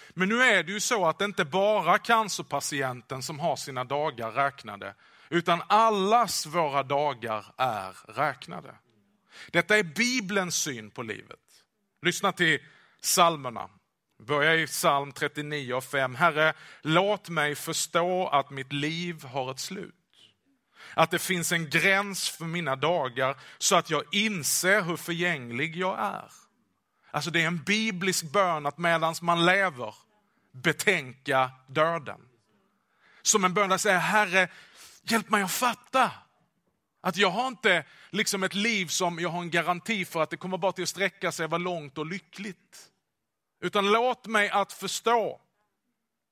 Men 0.09 0.29
nu 0.29 0.41
är 0.41 0.63
det 0.63 0.71
ju 0.71 0.79
så 0.79 1.05
att 1.05 1.19
det 1.19 1.25
inte 1.25 1.45
bara 1.45 1.97
cancerpatienten 1.97 3.23
som 3.23 3.39
har 3.39 3.55
sina 3.55 3.83
dagar 3.83 4.31
räknade, 4.31 4.95
utan 5.29 5.61
allas 5.67 6.45
våra 6.45 6.83
dagar 6.83 7.45
är 7.57 8.13
räknade. 8.13 8.75
Detta 9.51 9.77
är 9.77 9.83
Bibelns 9.83 10.55
syn 10.55 10.91
på 10.91 11.03
livet. 11.03 11.39
Lyssna 12.01 12.31
till 12.31 12.59
psalmerna. 13.01 13.69
Börja 14.23 14.55
i 14.55 14.67
psalm 14.67 15.11
39 15.11 15.73
och 15.73 15.83
5. 15.83 16.15
Herre, 16.15 16.53
låt 16.81 17.29
mig 17.29 17.55
förstå 17.55 18.27
att 18.27 18.49
mitt 18.49 18.73
liv 18.73 19.23
har 19.23 19.51
ett 19.51 19.59
slut. 19.59 19.93
Att 20.93 21.11
det 21.11 21.19
finns 21.19 21.51
en 21.51 21.69
gräns 21.69 22.29
för 22.29 22.45
mina 22.45 22.75
dagar 22.75 23.37
så 23.57 23.75
att 23.75 23.89
jag 23.89 24.03
inser 24.11 24.81
hur 24.81 24.97
förgänglig 24.97 25.75
jag 25.75 25.99
är. 25.99 26.31
Alltså 27.11 27.31
det 27.31 27.43
är 27.43 27.47
en 27.47 27.63
biblisk 27.63 28.31
bön 28.31 28.65
att 28.65 28.77
medan 28.77 29.15
man 29.21 29.45
lever 29.45 29.95
betänka 30.51 31.51
döden. 31.67 32.21
Som 33.21 33.43
en 33.43 33.53
bön 33.53 33.69
där 33.69 33.77
säger, 33.77 33.99
Herre, 33.99 34.49
hjälp 35.03 35.29
mig 35.29 35.43
att 35.43 35.51
fatta 35.51 36.11
att 37.01 37.17
jag 37.17 37.29
har 37.29 37.47
inte 37.47 37.85
liksom 38.09 38.43
ett 38.43 38.53
liv 38.53 38.85
som 38.85 39.19
jag 39.19 39.29
har 39.29 39.41
en 39.41 39.51
garanti 39.51 40.05
för 40.05 40.21
att 40.21 40.29
det 40.29 40.37
kommer 40.37 40.57
bara 40.57 40.71
till 40.71 40.83
att 40.83 40.89
sträcka 40.89 41.31
sig, 41.31 41.47
vara 41.47 41.57
långt 41.57 41.97
och 41.97 42.05
lyckligt. 42.05 42.91
Utan 43.59 43.91
låt 43.91 44.27
mig 44.27 44.49
att 44.49 44.73
förstå 44.73 45.41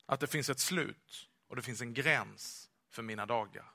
att 0.06 0.20
det 0.20 0.26
finns 0.26 0.50
ett 0.50 0.60
slut 0.60 1.28
och 1.48 1.56
det 1.56 1.62
finns 1.62 1.80
en 1.80 1.94
gräns 1.94 2.70
för 2.90 3.02
mina 3.02 3.26
dagar. 3.26 3.72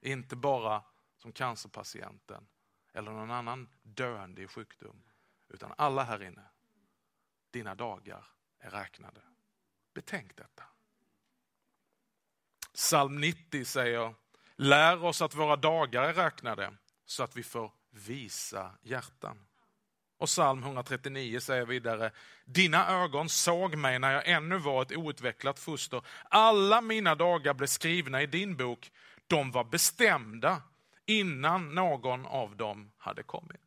Inte 0.00 0.36
bara 0.36 0.82
som 1.16 1.32
cancerpatienten 1.32 2.46
eller 2.92 3.10
någon 3.10 3.30
annan 3.30 3.68
döende 3.82 4.42
i 4.42 4.46
sjukdom, 4.46 5.02
utan 5.48 5.74
alla 5.76 6.02
här 6.02 6.22
inne. 6.22 6.44
Dina 7.50 7.74
dagar 7.74 8.24
är 8.58 8.70
räknade. 8.70 9.20
Betänk 9.94 10.36
detta. 10.36 10.64
Psalm 12.74 13.20
90 13.20 13.64
säger 13.64 14.14
Lär 14.60 15.04
oss 15.04 15.22
att 15.22 15.34
våra 15.34 15.56
dagar 15.56 16.02
är 16.02 16.14
räknade 16.14 16.74
så 17.04 17.22
att 17.22 17.36
vi 17.36 17.42
får 17.42 17.72
visa 17.90 18.74
hjärtan. 18.82 19.46
Och 20.16 20.26
psalm 20.26 20.62
139 20.62 21.40
säger 21.40 21.66
vidare, 21.66 22.12
dina 22.44 22.88
ögon 22.88 23.28
såg 23.28 23.76
mig 23.76 23.98
när 23.98 24.12
jag 24.12 24.28
ännu 24.28 24.58
var 24.58 24.82
ett 24.82 24.96
outvecklat 24.96 25.58
foster. 25.58 26.02
Alla 26.30 26.80
mina 26.80 27.14
dagar 27.14 27.54
blev 27.54 27.66
skrivna 27.66 28.22
i 28.22 28.26
din 28.26 28.56
bok. 28.56 28.92
De 29.26 29.50
var 29.50 29.64
bestämda 29.64 30.62
innan 31.06 31.74
någon 31.74 32.26
av 32.26 32.56
dem 32.56 32.92
hade 32.98 33.22
kommit. 33.22 33.60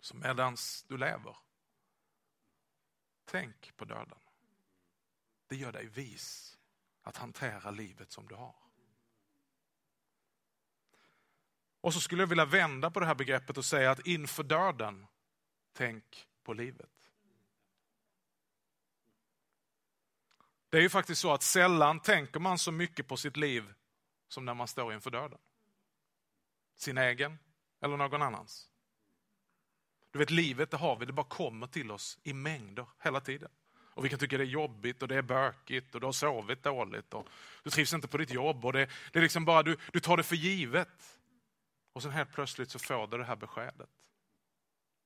Så 0.00 0.16
medans 0.16 0.84
du 0.88 0.98
lever, 0.98 1.36
tänk 3.24 3.76
på 3.76 3.84
döden. 3.84 4.18
Det 5.48 5.56
gör 5.56 5.72
dig 5.72 5.86
vis 5.86 6.56
att 7.02 7.16
hantera 7.16 7.70
livet 7.70 8.12
som 8.12 8.28
du 8.28 8.34
har. 8.34 8.67
Och 11.88 11.94
så 11.94 12.00
skulle 12.00 12.22
jag 12.22 12.26
vilja 12.26 12.44
vända 12.44 12.90
på 12.90 13.00
det 13.00 13.06
här 13.06 13.14
begreppet 13.14 13.58
och 13.58 13.64
säga 13.64 13.90
att 13.90 14.06
inför 14.06 14.42
döden, 14.42 15.06
tänk 15.72 16.26
på 16.44 16.52
livet. 16.52 16.90
Det 20.68 20.76
är 20.76 20.80
ju 20.80 20.88
faktiskt 20.88 21.20
så 21.20 21.32
att 21.32 21.42
sällan 21.42 22.00
tänker 22.00 22.40
man 22.40 22.58
så 22.58 22.72
mycket 22.72 23.08
på 23.08 23.16
sitt 23.16 23.36
liv 23.36 23.74
som 24.28 24.44
när 24.44 24.54
man 24.54 24.68
står 24.68 24.92
inför 24.92 25.10
döden. 25.10 25.38
Sin 26.76 26.98
egen 26.98 27.38
eller 27.80 27.96
någon 27.96 28.22
annans? 28.22 28.70
Du 30.10 30.18
vet, 30.18 30.30
livet 30.30 30.70
det 30.70 30.76
har 30.76 30.96
vi, 30.96 31.06
det 31.06 31.12
bara 31.12 31.26
kommer 31.26 31.66
till 31.66 31.90
oss 31.90 32.18
i 32.22 32.32
mängder 32.32 32.86
hela 32.98 33.20
tiden. 33.20 33.50
Och 33.74 34.04
vi 34.04 34.08
kan 34.08 34.18
tycka 34.18 34.38
det 34.38 34.44
är 34.44 34.46
jobbigt 34.46 35.02
och 35.02 35.08
det 35.08 35.16
är 35.16 35.22
bökigt 35.22 35.94
och 35.94 36.00
du 36.00 36.06
har 36.06 36.12
sovit 36.12 36.62
dåligt 36.62 37.14
och 37.14 37.28
du 37.62 37.70
trivs 37.70 37.92
inte 37.92 38.08
på 38.08 38.18
ditt 38.18 38.30
jobb 38.30 38.64
och 38.64 38.72
det, 38.72 38.90
det 39.12 39.18
är 39.18 39.22
liksom 39.22 39.44
bara 39.44 39.62
du, 39.62 39.76
du 39.92 40.00
tar 40.00 40.16
det 40.16 40.22
för 40.22 40.36
givet. 40.36 41.14
Och 41.98 42.02
sen 42.02 42.12
helt 42.12 42.32
plötsligt 42.32 42.70
så 42.70 42.78
får 42.78 43.06
du 43.06 43.18
det 43.18 43.24
här 43.24 43.36
beskedet. 43.36 43.90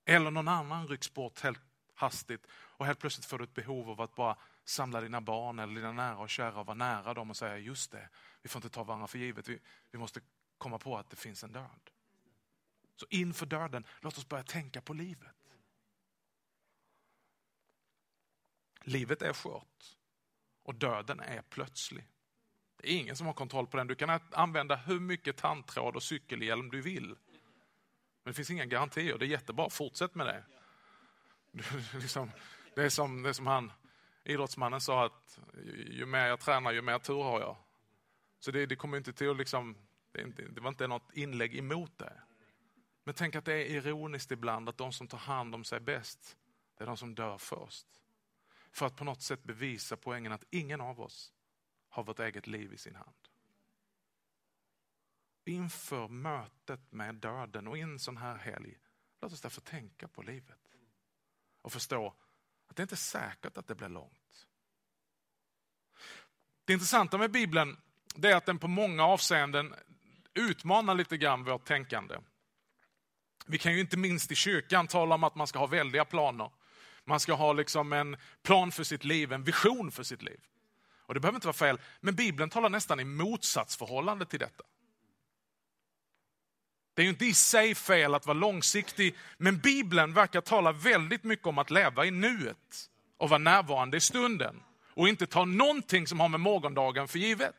Eller 0.05 0.31
någon 0.31 0.49
annan 0.49 0.89
rycks 0.89 1.15
bort 1.15 1.41
helt 1.41 1.61
hastigt 1.95 2.47
och 2.53 2.87
helt 2.87 2.99
plötsligt 2.99 3.27
får 3.27 3.39
du 3.39 3.45
ett 3.45 3.55
behov 3.55 3.91
av 3.91 4.01
att 4.01 4.15
bara 4.15 4.37
samla 4.65 5.01
dina 5.01 5.21
barn 5.21 5.59
eller 5.59 5.75
dina 5.75 5.93
nära 5.93 6.19
och 6.19 6.31
kära 6.31 6.61
och 6.61 6.67
vara 6.67 6.75
nära 6.75 7.15
dem 7.15 7.31
och 7.31 7.37
säga 7.37 7.59
just 7.59 7.91
det, 7.91 8.09
vi 8.43 8.49
får 8.49 8.59
inte 8.59 8.75
ta 8.75 8.85
varandra 8.85 9.07
för 9.07 9.19
givet, 9.19 9.49
vi, 9.49 9.61
vi 9.91 9.99
måste 9.99 10.21
komma 10.59 10.79
på 10.79 10.99
att 10.99 11.11
det 11.11 11.17
finns 11.17 11.45
en 11.45 11.53
död. 11.53 11.91
Så 12.97 13.07
inför 13.11 13.47
döden, 13.47 13.87
låt 14.01 14.19
oss 14.19 14.29
börja 14.29 14.45
tänka 14.45 14.81
på 14.81 14.95
livet. 14.95 15.37
Livet 18.81 19.23
är 19.23 19.33
skört 19.33 19.97
och 20.63 20.75
döden 20.75 21.21
är 21.21 21.43
plötslig. 21.43 22.12
Det 22.83 22.93
är 22.93 22.99
ingen 22.99 23.17
som 23.17 23.27
har 23.27 23.35
kontroll 23.35 23.67
på 23.67 23.77
den. 23.77 23.87
Du 23.87 23.95
kan 23.95 24.21
använda 24.31 24.77
hur 24.77 25.01
mycket 25.01 25.37
tandtråd 25.37 25.97
och 25.97 26.03
cykelhjälm 26.03 26.71
du 26.71 26.81
vill. 26.81 27.07
Men 28.23 28.31
det 28.31 28.33
finns 28.33 28.51
inga 28.51 28.65
garantier. 28.65 29.19
Det 29.19 29.25
är 29.25 29.29
jättebra, 29.29 29.71
fortsätt 29.71 30.15
med 30.15 30.27
det. 30.27 30.45
Liksom, 31.99 32.31
det, 32.75 32.83
är 32.83 32.89
som, 32.89 33.23
det 33.23 33.29
är 33.29 33.33
som 33.33 33.47
han, 33.47 33.73
idrottsmannen 34.25 34.81
sa 34.81 35.05
att 35.05 35.39
ju 35.87 36.07
mer 36.07 36.27
jag 36.27 36.41
tränar 36.41 36.73
ju 36.73 36.83
mer 36.83 36.99
tur 36.99 37.23
har 37.23 37.41
jag. 37.41 37.57
Så 38.41 38.51
det, 38.51 38.67
det 38.67 38.77
kommer 38.77 38.97
inte 38.97 39.13
till 39.13 39.31
att 39.31 39.37
liksom, 39.37 39.77
det 40.13 40.61
var 40.61 40.69
inte 40.69 40.87
något 40.87 41.13
inlägg 41.13 41.57
emot 41.57 41.99
det. 41.99 42.13
Men 43.05 43.15
tänk 43.15 43.35
att 43.35 43.45
det 43.45 43.55
är 43.55 43.67
ironiskt 43.67 44.33
ibland 44.33 44.69
att 44.69 44.79
de 44.79 44.93
som 44.93 45.09
tar 45.09 45.19
hand 45.19 45.55
om 45.55 45.65
sig 45.65 45.81
bäst, 45.81 46.37
det 46.79 46.85
är 46.85 46.87
de 46.87 46.97
som 46.97 47.15
dör 47.15 47.39
först. 47.39 47.87
För 48.73 48.87
att 48.87 48.97
på 48.97 49.05
något 49.05 49.23
sätt 49.23 49.43
bevisa 49.43 49.97
poängen 49.97 50.33
att 50.33 50.45
ingen 50.51 50.81
av 50.81 51.01
oss 51.01 51.33
har 51.93 52.05
vårt 52.05 52.19
eget 52.19 52.47
liv 52.47 52.73
i 52.73 52.79
sin 52.79 52.95
hand. 52.95 53.17
Inför 55.45 56.09
mötet 56.09 56.93
med 56.93 57.15
döden 57.15 57.69
och 57.69 57.79
i 57.79 57.81
en 57.81 57.99
sån 57.99 58.17
här 58.17 58.37
helg, 58.37 58.79
låt 59.21 59.33
oss 59.33 59.41
därför 59.41 59.61
tänka 59.61 60.09
på 60.09 60.23
livet. 60.23 60.59
Och 61.63 61.73
förstå 61.73 62.15
att 62.67 62.77
det 62.77 62.83
inte 62.83 62.95
är 62.95 62.97
säkert 62.97 63.59
att 63.59 63.67
det 63.67 63.75
blir 63.75 63.89
långt. 63.89 64.47
Det 66.65 66.73
intressanta 66.73 67.19
med 67.19 67.31
Bibeln 67.31 67.77
det 68.15 68.31
är 68.31 68.37
att 68.37 68.47
den 68.47 68.59
på 68.59 68.69
många 68.69 69.05
avseenden 69.05 69.75
utmanar 70.35 70.95
lite 70.95 71.17
grann 71.17 71.45
vårt 71.45 71.65
tänkande. 71.65 72.19
Vi 73.47 73.59
kan 73.59 73.73
ju 73.73 73.81
inte 73.81 73.97
minst 73.97 74.33
i 74.33 74.35
kyrkan 74.35 74.87
tala 74.87 75.15
om 75.15 75.25
att 75.25 75.35
man 75.35 75.47
ska 75.47 75.59
ha 75.59 75.67
väldiga 75.67 76.05
planer. 76.05 76.51
Man 77.05 77.21
ska 77.21 77.35
ha 77.35 77.53
liksom 77.53 77.93
en 77.93 78.17
plan 78.43 78.73
för 78.73 78.85
sitt 78.85 79.05
liv, 79.05 79.33
en 79.33 79.45
vision 79.45 79.91
för 79.91 80.03
sitt 80.03 80.23
liv. 80.23 80.41
Och 81.13 81.15
Det 81.15 81.21
behöver 81.21 81.37
inte 81.37 81.47
vara 81.47 81.55
fel, 81.55 81.79
men 82.01 82.15
Bibeln 82.15 82.51
talar 82.51 82.69
nästan 82.69 83.01
i 83.01 83.05
motsatsförhållande 83.05 84.27
till 84.27 84.39
detta. 84.39 84.65
Det 86.95 87.03
är 87.03 87.05
ju 87.05 87.11
inte 87.11 87.25
i 87.25 87.35
sig 87.35 87.75
fel 87.75 88.15
att 88.15 88.27
vara 88.27 88.39
långsiktig, 88.39 89.17
men 89.37 89.59
Bibeln 89.59 90.15
verkar 90.15 90.41
tala 90.41 90.73
väldigt 90.73 91.25
mycket 91.25 91.47
om 91.47 91.59
att 91.59 91.71
leva 91.71 92.07
i 92.07 92.11
nuet 92.11 92.89
och 93.17 93.29
vara 93.29 93.39
närvarande 93.39 93.97
i 93.97 94.01
stunden 94.01 94.63
och 94.95 95.09
inte 95.09 95.27
ta 95.27 95.45
någonting 95.45 96.07
som 96.07 96.21
har 96.21 96.29
med 96.29 96.41
morgondagen 96.41 97.09
för 97.09 97.19
givet. 97.19 97.57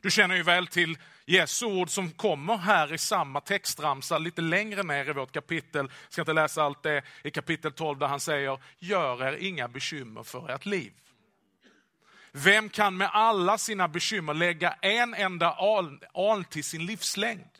Du 0.00 0.10
känner 0.10 0.36
ju 0.36 0.42
väl 0.42 0.66
till 0.66 0.98
Jesu 1.24 1.66
ord 1.66 1.90
som 1.90 2.10
kommer 2.10 2.56
här 2.56 2.92
i 2.92 2.98
samma 2.98 3.40
textramsa 3.40 4.18
lite 4.18 4.42
längre 4.42 4.82
ner 4.82 5.08
i 5.08 5.12
vårt 5.12 5.32
kapitel. 5.32 5.90
Jag 6.02 6.12
ska 6.12 6.22
inte 6.22 6.32
läsa 6.32 6.62
allt 6.62 6.82
det 6.82 7.02
i 7.24 7.30
kapitel 7.30 7.72
12 7.72 7.98
där 7.98 8.06
han 8.06 8.20
säger, 8.20 8.58
gör 8.78 9.24
er 9.24 9.36
inga 9.36 9.68
bekymmer 9.68 10.22
för 10.22 10.50
ert 10.50 10.66
liv. 10.66 10.92
Vem 12.38 12.68
kan 12.68 12.96
med 12.96 13.10
alla 13.12 13.58
sina 13.58 13.88
bekymmer 13.88 14.34
lägga 14.34 14.72
en 14.72 15.14
enda 15.14 15.52
aln 16.14 16.44
till 16.44 16.64
sin 16.64 16.86
livslängd? 16.86 17.58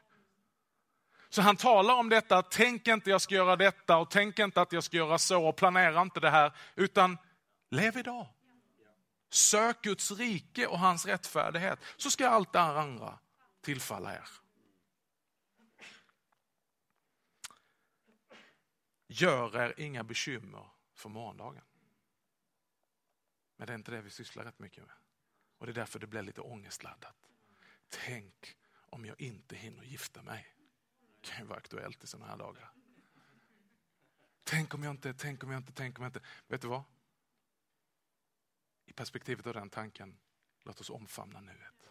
Så 1.28 1.42
han 1.42 1.56
talar 1.56 1.94
om 1.94 2.08
detta, 2.08 2.42
tänk 2.42 2.88
inte 2.88 3.10
jag 3.10 3.20
ska 3.20 3.34
göra 3.34 3.56
detta 3.56 3.96
och 3.96 4.10
tänk 4.10 4.38
inte 4.38 4.60
att 4.60 4.72
jag 4.72 4.84
ska 4.84 4.96
göra 4.96 5.18
så 5.18 5.48
och 5.48 5.56
planera 5.56 6.02
inte 6.02 6.20
det 6.20 6.30
här, 6.30 6.52
utan 6.74 7.18
lev 7.70 7.96
idag. 7.96 8.26
Sök 9.30 9.82
Guds 9.82 10.10
rike 10.10 10.66
och 10.66 10.78
hans 10.78 11.06
rättfärdighet, 11.06 11.78
så 11.96 12.10
ska 12.10 12.28
allt 12.28 12.52
det 12.52 12.60
andra 12.60 13.18
tillfalla 13.60 14.14
er. 14.14 14.28
Gör 19.08 19.56
er 19.56 19.74
inga 19.76 20.04
bekymmer 20.04 20.66
för 20.94 21.08
morgondagen. 21.08 21.62
Men 23.56 23.66
det 23.66 23.72
är 23.72 23.74
inte 23.74 23.90
det 23.90 24.00
vi 24.00 24.10
sysslar 24.10 24.44
rätt 24.44 24.58
mycket 24.58 24.86
med. 24.86 24.94
Och 25.58 25.66
det 25.66 25.72
är 25.72 25.74
därför 25.74 25.98
det 25.98 26.06
blir 26.06 26.22
lite 26.22 26.40
ångestladdat. 26.40 27.16
Tänk 27.88 28.56
om 28.74 29.04
jag 29.04 29.20
inte 29.20 29.56
hinner 29.56 29.84
gifta 29.84 30.22
mig. 30.22 30.54
Det 31.20 31.28
kan 31.28 31.38
ju 31.38 31.44
vara 31.44 31.58
aktuellt 31.58 32.04
i 32.04 32.06
sådana 32.06 32.30
här 32.30 32.36
dagar. 32.36 32.72
Tänk 34.44 34.74
om 34.74 34.82
jag 34.82 34.90
inte, 34.90 35.14
tänk 35.14 35.44
om 35.44 35.50
jag 35.50 35.58
inte, 35.58 35.72
tänk 35.72 35.98
om 35.98 36.02
jag 36.02 36.08
inte. 36.08 36.20
Vet 36.46 36.60
du 36.60 36.68
vad? 36.68 36.82
I 38.86 38.92
perspektivet 38.92 39.46
av 39.46 39.54
den 39.54 39.70
tanken, 39.70 40.18
låt 40.62 40.80
oss 40.80 40.90
omfamna 40.90 41.40
nuet. 41.40 41.90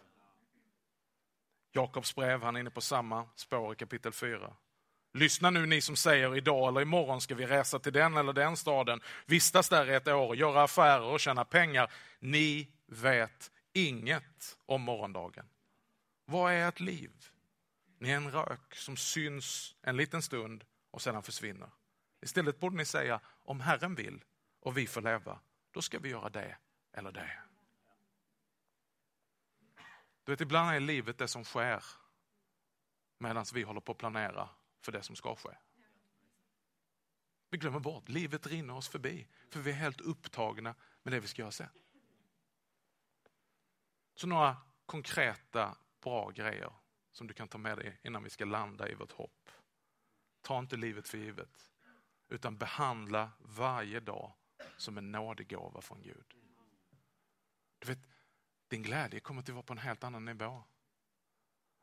Jakobs 1.72 2.14
brev, 2.14 2.42
han 2.42 2.56
är 2.56 2.60
inne 2.60 2.70
på 2.70 2.80
samma 2.80 3.28
spår 3.34 3.72
i 3.72 3.76
kapitel 3.76 4.12
4. 4.12 4.56
Lyssna 5.16 5.50
nu 5.50 5.66
ni 5.66 5.80
som 5.80 5.96
säger 5.96 6.36
idag 6.36 6.68
eller 6.68 6.80
imorgon 6.80 7.20
ska 7.20 7.34
vi 7.34 7.46
resa 7.46 7.78
till 7.78 7.92
den 7.92 8.16
eller 8.16 8.32
den 8.32 8.56
staden, 8.56 9.00
vistas 9.26 9.68
där 9.68 9.90
i 9.90 9.94
ett 9.94 10.08
år, 10.08 10.36
göra 10.36 10.62
affärer 10.62 11.02
och 11.02 11.20
tjäna 11.20 11.44
pengar. 11.44 11.92
Ni 12.18 12.68
vet 12.86 13.50
inget 13.72 14.58
om 14.66 14.82
morgondagen. 14.82 15.48
Vad 16.24 16.52
är 16.52 16.68
ett 16.68 16.80
liv? 16.80 17.10
Ni 17.98 18.10
är 18.10 18.16
en 18.16 18.30
rök 18.30 18.74
som 18.74 18.96
syns 18.96 19.74
en 19.82 19.96
liten 19.96 20.22
stund 20.22 20.64
och 20.90 21.02
sedan 21.02 21.22
försvinner. 21.22 21.70
Istället 22.22 22.60
borde 22.60 22.76
ni 22.76 22.84
säga, 22.84 23.20
om 23.44 23.60
Herren 23.60 23.94
vill 23.94 24.24
och 24.60 24.76
vi 24.78 24.86
får 24.86 25.02
leva, 25.02 25.38
då 25.70 25.82
ska 25.82 25.98
vi 25.98 26.08
göra 26.08 26.28
det 26.28 26.56
eller 26.92 27.12
det. 27.12 27.38
Du 30.24 30.32
vet, 30.32 30.40
ibland 30.40 30.70
är 30.70 30.80
livet 30.80 31.18
det 31.18 31.28
som 31.28 31.44
sker 31.44 31.84
medan 33.18 33.44
vi 33.54 33.62
håller 33.62 33.80
på 33.80 33.92
att 33.92 33.98
planera 33.98 34.48
för 34.86 34.92
det 34.92 35.02
som 35.02 35.16
ska 35.16 35.36
ske. 35.36 35.56
Vi 37.50 37.58
glömmer 37.58 37.80
bort, 37.80 38.08
livet 38.08 38.46
rinner 38.46 38.74
oss 38.74 38.88
förbi 38.88 39.28
för 39.50 39.60
vi 39.60 39.70
är 39.70 39.74
helt 39.74 40.00
upptagna 40.00 40.74
med 41.02 41.12
det 41.12 41.20
vi 41.20 41.26
ska 41.26 41.42
göra 41.42 41.50
sen. 41.52 41.68
Så 44.14 44.26
några 44.26 44.56
konkreta 44.86 45.76
bra 46.00 46.30
grejer 46.30 46.72
som 47.10 47.26
du 47.26 47.34
kan 47.34 47.48
ta 47.48 47.58
med 47.58 47.78
dig 47.78 48.00
innan 48.02 48.24
vi 48.24 48.30
ska 48.30 48.44
landa 48.44 48.88
i 48.88 48.94
vårt 48.94 49.12
hopp. 49.12 49.50
Ta 50.42 50.58
inte 50.58 50.76
livet 50.76 51.08
för 51.08 51.18
givet 51.18 51.70
utan 52.28 52.58
behandla 52.58 53.30
varje 53.38 54.00
dag 54.00 54.32
som 54.76 54.98
en 54.98 55.12
nådegåva 55.12 55.80
från 55.80 56.02
Gud. 56.02 56.34
Du 57.78 57.88
vet, 57.88 57.98
din 58.68 58.82
glädje 58.82 59.20
kommer 59.20 59.40
att 59.40 59.48
vara 59.48 59.62
på 59.62 59.72
en 59.72 59.78
helt 59.78 60.04
annan 60.04 60.24
nivå. 60.24 60.64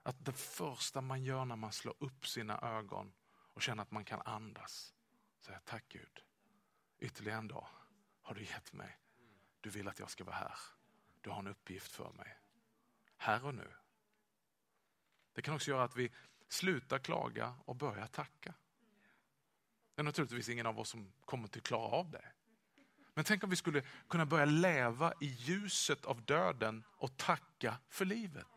Att 0.03 0.25
det 0.25 0.33
första 0.33 1.01
man 1.01 1.23
gör 1.23 1.45
när 1.45 1.55
man 1.55 1.71
slår 1.71 1.95
upp 1.99 2.27
sina 2.27 2.59
ögon 2.59 3.13
och 3.27 3.61
känner 3.61 3.83
att 3.83 3.91
man 3.91 4.05
kan 4.05 4.21
andas, 4.21 4.93
säga 5.39 5.59
tack 5.65 5.85
Gud. 5.89 6.23
Ytterligare 6.99 7.37
en 7.37 7.47
dag 7.47 7.67
har 8.21 8.35
du 8.35 8.43
gett 8.43 8.73
mig. 8.73 8.97
Du 9.61 9.69
vill 9.69 9.87
att 9.87 9.99
jag 9.99 10.09
ska 10.09 10.23
vara 10.23 10.35
här. 10.35 10.57
Du 11.21 11.29
har 11.29 11.39
en 11.39 11.47
uppgift 11.47 11.91
för 11.91 12.11
mig. 12.11 12.37
Här 13.17 13.45
och 13.45 13.55
nu. 13.55 13.73
Det 15.33 15.41
kan 15.41 15.55
också 15.55 15.71
göra 15.71 15.83
att 15.83 15.95
vi 15.95 16.11
slutar 16.47 16.99
klaga 16.99 17.55
och 17.65 17.75
börjar 17.75 18.07
tacka. 18.07 18.53
Det 19.95 20.01
är 20.01 20.03
naturligtvis 20.03 20.49
ingen 20.49 20.65
av 20.65 20.79
oss 20.79 20.89
som 20.89 21.13
kommer 21.25 21.45
att 21.45 21.63
klara 21.63 21.87
av 21.87 22.11
det. 22.11 22.25
Men 23.13 23.23
tänk 23.23 23.43
om 23.43 23.49
vi 23.49 23.55
skulle 23.55 23.83
kunna 24.09 24.25
börja 24.25 24.45
leva 24.45 25.13
i 25.21 25.25
ljuset 25.25 26.05
av 26.05 26.25
döden 26.25 26.83
och 26.87 27.17
tacka 27.17 27.77
för 27.89 28.05
livet. 28.05 28.47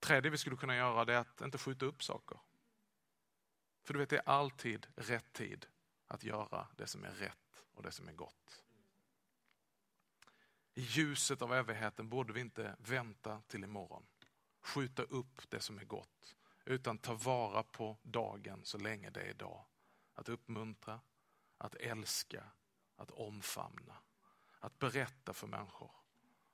Tredje 0.00 0.30
vi 0.30 0.38
skulle 0.38 0.56
kunna 0.56 0.76
göra 0.76 1.04
det 1.04 1.14
är 1.14 1.18
att 1.18 1.40
inte 1.40 1.58
skjuta 1.58 1.86
upp 1.86 2.02
saker. 2.02 2.40
För 3.82 3.94
du 3.94 4.00
vet, 4.00 4.10
det 4.10 4.16
är 4.16 4.28
alltid 4.28 4.86
rätt 4.96 5.32
tid 5.32 5.66
att 6.06 6.24
göra 6.24 6.68
det 6.76 6.86
som 6.86 7.04
är 7.04 7.10
rätt 7.10 7.64
och 7.74 7.82
det 7.82 7.90
som 7.90 8.08
är 8.08 8.12
gott. 8.12 8.64
I 10.74 10.80
ljuset 10.80 11.42
av 11.42 11.54
evigheten 11.54 12.08
borde 12.08 12.32
vi 12.32 12.40
inte 12.40 12.76
vänta 12.78 13.40
till 13.40 13.64
imorgon. 13.64 14.06
Skjuta 14.60 15.02
upp 15.02 15.50
det 15.50 15.60
som 15.60 15.78
är 15.78 15.84
gott. 15.84 16.36
Utan 16.64 16.98
ta 16.98 17.14
vara 17.14 17.62
på 17.62 17.98
dagen 18.02 18.64
så 18.64 18.78
länge 18.78 19.10
det 19.10 19.20
är 19.20 19.30
idag. 19.30 19.64
Att 20.14 20.28
uppmuntra, 20.28 21.00
att 21.58 21.74
älska, 21.74 22.44
att 22.96 23.10
omfamna. 23.10 23.96
Att 24.60 24.78
berätta 24.78 25.32
för 25.32 25.46
människor 25.46 25.90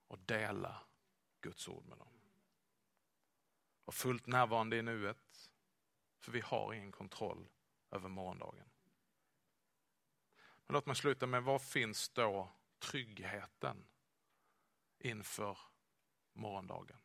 och 0.06 0.18
dela 0.18 0.82
Guds 1.40 1.68
ord 1.68 1.84
med 1.86 1.98
dem 1.98 2.23
och 3.84 3.94
fullt 3.94 4.26
närvarande 4.26 4.76
i 4.76 4.82
nuet. 4.82 5.50
För 6.18 6.32
vi 6.32 6.40
har 6.40 6.72
ingen 6.72 6.92
kontroll 6.92 7.48
över 7.90 8.08
morgondagen. 8.08 8.70
Men 10.66 10.74
låt 10.74 10.86
mig 10.86 10.96
sluta 10.96 11.26
med, 11.26 11.42
var 11.42 11.58
finns 11.58 12.08
då 12.08 12.52
tryggheten 12.78 13.86
inför 14.98 15.58
morgondagen? 16.32 16.98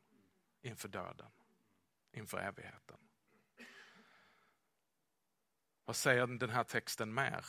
Inför 0.61 0.89
döden? 0.89 1.31
Inför 2.11 2.37
evigheten? 2.37 2.97
Vad 5.85 5.95
säger 5.95 6.27
den 6.27 6.49
här 6.49 6.63
texten 6.63 7.13
mer? 7.13 7.45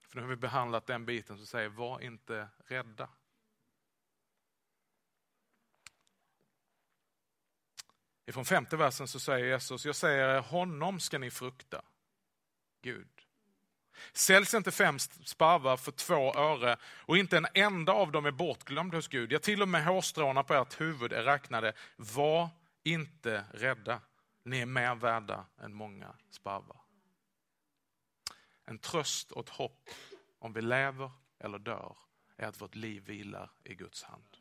För 0.00 0.16
nu 0.16 0.22
har 0.22 0.28
vi 0.28 0.36
behandlat 0.36 0.86
den 0.86 1.06
biten 1.06 1.36
som 1.36 1.46
säger, 1.46 1.68
var 1.68 2.00
inte 2.00 2.48
rädda. 2.58 3.08
Ifrån 8.26 8.44
femte 8.44 8.76
versen 8.76 9.08
så 9.08 9.20
säger 9.20 9.46
Jesus, 9.46 9.86
jag 9.86 9.96
säger 9.96 10.40
honom 10.40 11.00
ska 11.00 11.18
ni 11.18 11.30
frukta, 11.30 11.82
Gud. 12.82 13.08
Säljs 14.12 14.54
inte 14.54 14.70
fem 14.70 14.98
sparvar 14.98 15.76
för 15.76 15.92
två 15.92 16.34
öre 16.34 16.76
och 16.84 17.18
inte 17.18 17.36
en 17.36 17.46
enda 17.54 17.92
av 17.92 18.12
dem 18.12 18.26
är 18.26 18.30
bortglömd 18.30 18.94
hos 18.94 19.08
Gud. 19.08 19.32
Ja, 19.32 19.38
till 19.38 19.62
och 19.62 19.68
med 19.68 19.84
hårstråna 19.84 20.42
på 20.42 20.54
ert 20.54 20.80
huvud 20.80 21.12
är 21.12 21.22
räknade. 21.22 21.72
Var 21.96 22.48
inte 22.82 23.44
rädda, 23.52 24.00
ni 24.42 24.60
är 24.60 24.66
mer 24.66 24.94
värda 24.94 25.46
än 25.60 25.74
många 25.74 26.14
sparvar. 26.30 26.80
En 28.64 28.78
tröst 28.78 29.32
och 29.32 29.44
ett 29.44 29.48
hopp 29.48 29.90
om 30.38 30.52
vi 30.52 30.62
lever 30.62 31.10
eller 31.38 31.58
dör 31.58 31.96
är 32.36 32.46
att 32.46 32.60
vårt 32.60 32.74
liv 32.74 33.04
vilar 33.04 33.50
i 33.64 33.74
Guds 33.74 34.02
hand. 34.02 34.36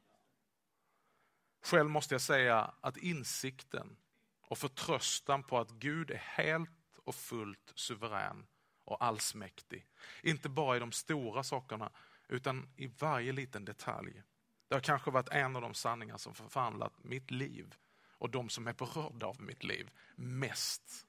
Själv 1.63 1.89
måste 1.89 2.13
jag 2.13 2.21
säga 2.21 2.73
att 2.81 2.97
insikten 2.97 3.97
och 4.41 4.57
förtröstan 4.57 5.43
på 5.43 5.59
att 5.59 5.71
Gud 5.71 6.11
är 6.11 6.17
helt 6.17 6.97
och 7.03 7.15
fullt 7.15 7.71
suverän 7.75 8.45
och 8.83 9.03
allsmäktig. 9.03 9.87
Inte 10.23 10.49
bara 10.49 10.75
i 10.75 10.79
de 10.79 10.91
stora 10.91 11.43
sakerna 11.43 11.91
utan 12.27 12.69
i 12.75 12.87
varje 12.87 13.31
liten 13.31 13.65
detalj. 13.65 14.23
Det 14.67 14.75
har 14.75 14.81
kanske 14.81 15.11
varit 15.11 15.29
en 15.29 15.55
av 15.55 15.61
de 15.61 15.73
sanningar 15.73 16.17
som 16.17 16.33
förvandlat 16.33 17.03
mitt 17.03 17.31
liv 17.31 17.75
och 18.17 18.29
de 18.29 18.49
som 18.49 18.67
är 18.67 18.73
berörda 18.73 19.25
av 19.25 19.41
mitt 19.41 19.63
liv 19.63 19.91
mest. 20.15 21.07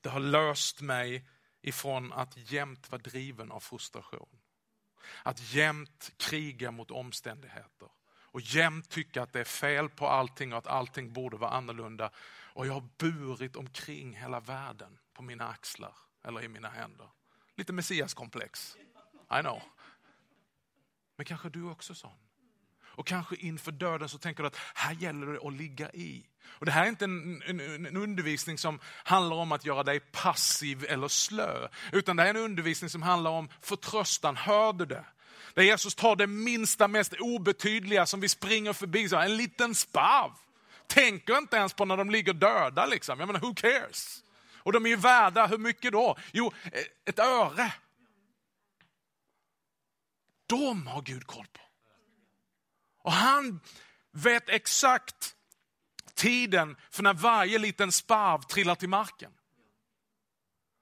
Det 0.00 0.08
har 0.08 0.20
löst 0.20 0.80
mig 0.80 1.28
ifrån 1.60 2.12
att 2.12 2.52
jämt 2.52 2.90
vara 2.90 3.02
driven 3.02 3.50
av 3.50 3.60
frustration. 3.60 4.38
Att 5.22 5.54
jämt 5.54 6.12
kriga 6.16 6.70
mot 6.70 6.90
omständigheter 6.90 7.88
och 8.30 8.40
jämt 8.40 8.90
tycka 8.90 9.22
att 9.22 9.32
det 9.32 9.40
är 9.40 9.44
fel 9.44 9.88
på 9.88 10.08
allting 10.08 10.52
och 10.52 10.58
att 10.58 10.66
allting 10.66 11.12
borde 11.12 11.36
vara 11.36 11.50
annorlunda. 11.50 12.10
Och 12.54 12.66
jag 12.66 12.72
har 12.72 12.88
burit 12.98 13.56
omkring 13.56 14.16
hela 14.16 14.40
världen 14.40 14.98
på 15.14 15.22
mina 15.22 15.48
axlar 15.48 15.94
eller 16.24 16.42
i 16.42 16.48
mina 16.48 16.68
händer. 16.68 17.08
Lite 17.54 17.72
messiaskomplex. 17.72 18.76
I 19.38 19.40
know. 19.40 19.62
Men 21.16 21.26
kanske 21.26 21.48
du 21.48 21.64
också 21.64 21.94
sån. 21.94 22.18
Och 22.80 23.06
kanske 23.06 23.36
inför 23.36 23.72
döden 23.72 24.08
så 24.08 24.18
tänker 24.18 24.42
du 24.42 24.46
att 24.46 24.56
här 24.74 24.94
gäller 24.94 25.26
det 25.26 25.46
att 25.46 25.52
ligga 25.52 25.92
i. 25.92 26.26
Och 26.50 26.66
Det 26.66 26.72
här 26.72 26.84
är 26.84 26.88
inte 26.88 27.04
en, 27.04 27.42
en, 27.46 27.86
en, 27.86 27.96
undervisning 27.96 28.58
som 28.58 28.80
handlar 28.84 29.36
om 29.36 29.52
att 29.52 29.64
göra 29.64 29.82
dig 29.82 30.00
passiv 30.00 30.86
eller 30.88 31.08
slö. 31.08 31.68
Utan 31.92 32.16
det 32.16 32.22
här 32.22 32.34
är 32.34 32.38
en 32.38 32.44
undervisning 32.44 32.90
som 32.90 33.02
handlar 33.02 33.30
om 33.30 33.48
förtröstan. 33.60 34.36
Hör 34.36 34.72
du 34.72 34.86
det? 34.86 35.04
Där 35.54 35.62
Jesus 35.62 35.94
tar 35.94 36.16
det 36.16 36.26
minsta, 36.26 36.88
mest 36.88 37.14
obetydliga 37.20 38.06
som 38.06 38.20
vi 38.20 38.28
springer 38.28 38.72
förbi. 38.72 39.08
Så 39.08 39.16
en 39.16 39.36
liten 39.36 39.74
sparv. 39.74 40.32
Tänker 40.86 41.38
inte 41.38 41.56
ens 41.56 41.72
på 41.72 41.84
när 41.84 41.96
de 41.96 42.10
ligger 42.10 42.32
döda. 42.32 42.86
Liksom. 42.86 43.20
Jag 43.20 43.26
menar, 43.26 43.40
who 43.40 43.54
cares? 43.54 44.24
Och 44.56 44.72
de 44.72 44.86
är 44.86 44.90
ju 44.90 44.96
värda, 44.96 45.46
hur 45.46 45.58
mycket 45.58 45.92
då? 45.92 46.16
Jo, 46.32 46.52
ett 47.04 47.18
öre. 47.18 47.72
De 50.46 50.86
har 50.86 51.02
Gud 51.02 51.26
koll 51.26 51.46
på. 51.52 51.60
Och 53.02 53.12
han 53.12 53.60
vet 54.12 54.48
exakt 54.48 55.34
tiden 56.18 56.76
för 56.90 57.02
när 57.02 57.14
varje 57.14 57.58
liten 57.58 57.92
sparv 57.92 58.40
trillar 58.40 58.74
till 58.74 58.88
marken. 58.88 59.32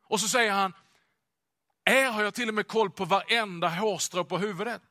Och 0.02 0.20
så 0.20 0.28
säger 0.28 0.52
han, 0.52 0.72
er 1.84 2.10
har 2.10 2.22
jag 2.22 2.34
till 2.34 2.48
och 2.48 2.54
med 2.54 2.68
koll 2.68 2.90
på 2.90 3.04
varenda 3.04 3.68
hårstrå 3.68 4.24
på 4.24 4.38
huvudet. 4.38 4.82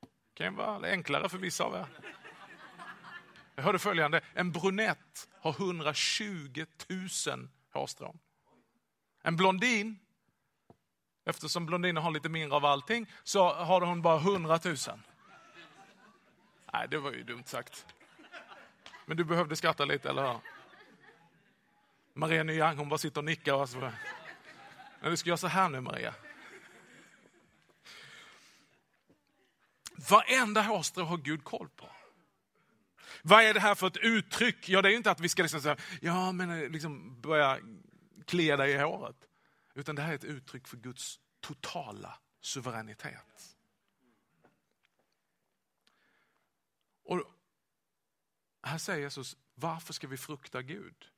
Det 0.00 0.44
kan 0.44 0.54
vara 0.54 0.90
enklare 0.90 1.28
för 1.28 1.38
vissa 1.38 1.64
av 1.64 1.74
er. 1.74 1.86
Jag 3.54 3.62
hörde 3.62 3.78
följande, 3.78 4.20
en 4.34 4.52
brunett 4.52 5.28
har 5.40 5.50
120 5.50 6.64
000 7.26 7.48
hårstrån. 7.72 8.18
En 9.22 9.36
blondin, 9.36 9.98
eftersom 11.24 11.66
blondiner 11.66 12.00
har 12.00 12.10
lite 12.10 12.28
mindre 12.28 12.56
av 12.56 12.64
allting, 12.64 13.12
så 13.22 13.52
har 13.52 13.80
hon 13.80 14.02
bara 14.02 14.16
100 14.20 14.60
000. 14.64 14.76
Nej, 16.72 16.88
det 16.88 16.98
var 16.98 17.12
ju 17.12 17.22
dumt 17.22 17.44
sagt. 17.46 17.86
Men 19.10 19.16
du 19.16 19.24
behövde 19.24 19.56
skratta 19.56 19.84
lite, 19.84 20.10
eller 20.10 20.32
hur? 20.32 20.40
Maria 22.14 22.42
Nyang, 22.42 22.76
hon 22.76 22.88
bara 22.88 22.98
sitter 22.98 23.20
och 23.20 23.24
nickar. 23.24 23.54
Och 23.54 23.68
så. 23.68 23.92
Men 25.00 25.10
vi 25.10 25.16
ska 25.16 25.28
göra 25.28 25.36
så 25.36 25.46
här 25.46 25.68
nu, 25.68 25.80
Maria. 25.80 26.14
Varenda 30.10 30.62
hårstrå 30.62 31.04
har 31.04 31.16
Gud 31.16 31.44
koll 31.44 31.68
på. 31.68 31.90
Vad 33.22 33.44
är 33.44 33.54
det 33.54 33.60
här 33.60 33.74
för 33.74 33.86
ett 33.86 33.96
uttryck? 33.96 34.68
Ja, 34.68 34.82
det 34.82 34.92
är 34.92 34.96
inte 34.96 35.10
att 35.10 35.20
vi 35.20 35.28
ska 35.28 35.42
liksom 35.42 35.60
säga, 35.60 35.76
ja, 36.00 36.32
men 36.32 36.50
eh, 36.50 36.68
liksom 36.68 37.20
börja 37.20 37.58
klia 38.26 38.56
dig 38.56 38.72
i 38.72 38.78
håret. 38.78 39.28
Utan 39.74 39.94
det 39.94 40.02
här 40.02 40.10
är 40.10 40.14
ett 40.14 40.24
uttryck 40.24 40.68
för 40.68 40.76
Guds 40.76 41.20
totala 41.40 42.18
suveränitet. 42.40 43.56
Och 47.04 47.39
här 48.70 48.78
säger 48.78 49.00
Jesus, 49.00 49.36
varför 49.54 49.92
ska 49.92 50.06
vi 50.06 50.16
frukta 50.16 50.62
Gud? 50.62 51.10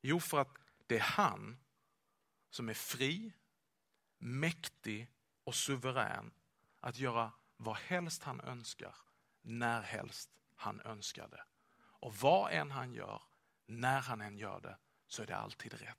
Jo, 0.00 0.20
för 0.20 0.40
att 0.40 0.58
det 0.86 0.96
är 0.96 1.00
han 1.00 1.58
som 2.50 2.68
är 2.68 2.74
fri, 2.74 3.32
mäktig 4.18 5.08
och 5.44 5.54
suverän 5.54 6.30
att 6.80 6.98
göra 6.98 7.32
vad 7.56 7.76
helst 7.76 8.22
han 8.22 8.40
önskar, 8.40 8.94
när 9.42 9.82
helst 9.82 10.30
han 10.54 10.80
önskar 10.80 11.28
det. 11.28 11.44
Och 11.78 12.16
vad 12.16 12.52
än 12.52 12.70
han 12.70 12.92
gör, 12.92 13.22
när 13.66 14.00
han 14.00 14.20
än 14.20 14.38
gör 14.38 14.60
det, 14.60 14.78
så 15.06 15.22
är 15.22 15.26
det 15.26 15.36
alltid 15.36 15.72
rätt 15.72 15.98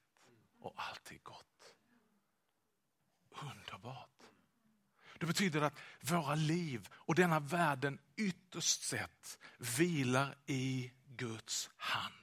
och 0.60 0.74
alltid 0.76 1.24
gott. 1.24 1.76
Underbart. 3.30 4.17
Det 5.20 5.26
betyder 5.26 5.62
att 5.62 5.80
våra 6.02 6.36
liv 6.36 6.90
och 6.94 7.16
denna 7.16 7.40
världen 7.40 8.00
ytterst 8.16 8.84
sett 8.84 9.40
vilar 9.78 10.36
i 10.46 10.92
Guds 11.08 11.70
hand. 11.78 12.14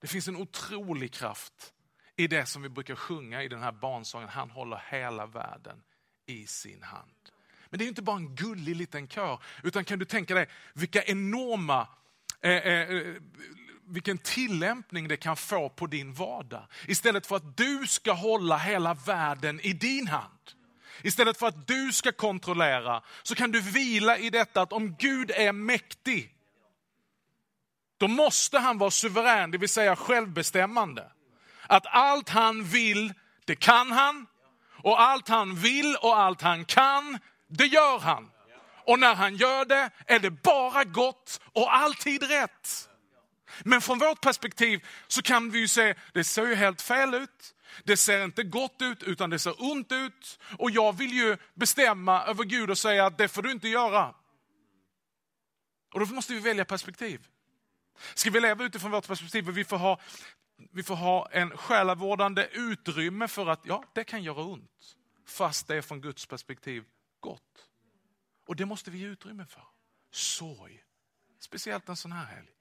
Det 0.00 0.08
finns 0.08 0.28
en 0.28 0.36
otrolig 0.36 1.12
kraft 1.12 1.74
i 2.16 2.26
det 2.26 2.46
som 2.46 2.62
vi 2.62 2.68
brukar 2.68 2.94
sjunga 2.94 3.42
i 3.42 3.48
den 3.48 3.62
här 3.62 3.72
barnsången. 3.72 4.28
Han 4.28 4.50
håller 4.50 4.82
hela 4.90 5.26
världen 5.26 5.82
i 6.26 6.46
sin 6.46 6.82
hand. 6.82 7.30
Men 7.70 7.78
det 7.78 7.84
är 7.84 7.88
inte 7.88 8.02
bara 8.02 8.16
en 8.16 8.34
gullig 8.34 8.76
liten 8.76 9.08
kör, 9.08 9.42
utan 9.62 9.84
kan 9.84 9.98
du 9.98 10.04
tänka 10.04 10.34
dig 10.34 10.48
vilka 10.72 11.04
enorma 11.04 11.88
eh, 12.40 12.50
eh, 12.50 12.90
eh 12.90 13.14
vilken 13.86 14.18
tillämpning 14.18 15.08
det 15.08 15.16
kan 15.16 15.36
få 15.36 15.68
på 15.68 15.86
din 15.86 16.14
vardag. 16.14 16.66
Istället 16.86 17.26
för 17.26 17.36
att 17.36 17.56
du 17.56 17.86
ska 17.86 18.12
hålla 18.12 18.58
hela 18.58 18.94
världen 18.94 19.60
i 19.60 19.72
din 19.72 20.08
hand. 20.08 20.38
Istället 21.02 21.38
för 21.38 21.46
att 21.46 21.66
du 21.66 21.92
ska 21.92 22.12
kontrollera, 22.12 23.02
så 23.22 23.34
kan 23.34 23.52
du 23.52 23.60
vila 23.60 24.18
i 24.18 24.30
detta 24.30 24.62
att 24.62 24.72
om 24.72 24.96
Gud 24.98 25.30
är 25.30 25.52
mäktig, 25.52 26.34
då 27.98 28.08
måste 28.08 28.58
han 28.58 28.78
vara 28.78 28.90
suverän, 28.90 29.50
det 29.50 29.58
vill 29.58 29.68
säga 29.68 29.96
självbestämmande. 29.96 31.10
Att 31.66 31.86
allt 31.86 32.28
han 32.28 32.64
vill, 32.64 33.14
det 33.44 33.56
kan 33.56 33.92
han. 33.92 34.26
Och 34.82 35.00
allt 35.00 35.28
han 35.28 35.54
vill 35.54 35.96
och 35.96 36.18
allt 36.18 36.42
han 36.42 36.64
kan, 36.64 37.18
det 37.48 37.66
gör 37.66 37.98
han. 37.98 38.30
Och 38.86 38.98
när 38.98 39.14
han 39.14 39.36
gör 39.36 39.64
det 39.64 39.90
är 40.06 40.18
det 40.18 40.30
bara 40.30 40.84
gott 40.84 41.40
och 41.52 41.74
alltid 41.74 42.22
rätt. 42.22 42.88
Men 43.64 43.80
från 43.80 43.98
vårt 43.98 44.20
perspektiv 44.20 44.86
så 45.08 45.22
kan 45.22 45.50
vi 45.50 45.58
ju 45.58 45.68
se, 45.68 45.94
det 46.12 46.24
ser 46.24 46.46
ju 46.46 46.54
helt 46.54 46.82
fel 46.82 47.14
ut. 47.14 47.54
Det 47.84 47.96
ser 47.96 48.24
inte 48.24 48.42
gott 48.42 48.82
ut 48.82 49.02
utan 49.02 49.30
det 49.30 49.38
ser 49.38 49.62
ont 49.62 49.92
ut. 49.92 50.38
Och 50.58 50.70
jag 50.70 50.92
vill 50.92 51.12
ju 51.12 51.36
bestämma 51.54 52.24
över 52.24 52.44
Gud 52.44 52.70
och 52.70 52.78
säga 52.78 53.06
att 53.06 53.18
det 53.18 53.28
får 53.28 53.42
du 53.42 53.50
inte 53.50 53.68
göra. 53.68 54.14
Och 55.94 56.00
då 56.00 56.06
måste 56.06 56.32
vi 56.32 56.40
välja 56.40 56.64
perspektiv. 56.64 57.26
Ska 58.14 58.30
vi 58.30 58.40
leva 58.40 58.64
utifrån 58.64 58.90
vårt 58.90 59.06
perspektiv 59.06 59.48
och 59.48 59.56
vi 59.56 59.64
får 59.64 59.76
ha, 59.76 60.00
vi 60.72 60.82
får 60.82 60.96
ha 60.96 61.28
en 61.30 61.56
själavårdande 61.56 62.48
utrymme 62.52 63.28
för 63.28 63.46
att 63.46 63.60
ja, 63.66 63.84
det 63.94 64.04
kan 64.04 64.22
göra 64.22 64.42
ont. 64.42 64.96
Fast 65.26 65.66
det 65.66 65.76
är 65.76 65.82
från 65.82 66.00
Guds 66.00 66.26
perspektiv 66.26 66.84
gott. 67.20 67.68
Och 68.46 68.56
det 68.56 68.66
måste 68.66 68.90
vi 68.90 68.98
ge 68.98 69.06
utrymme 69.06 69.46
för. 69.46 69.64
Sorg, 70.10 70.84
speciellt 71.40 71.88
en 71.88 71.96
sån 71.96 72.12
här 72.12 72.24
helg. 72.24 72.53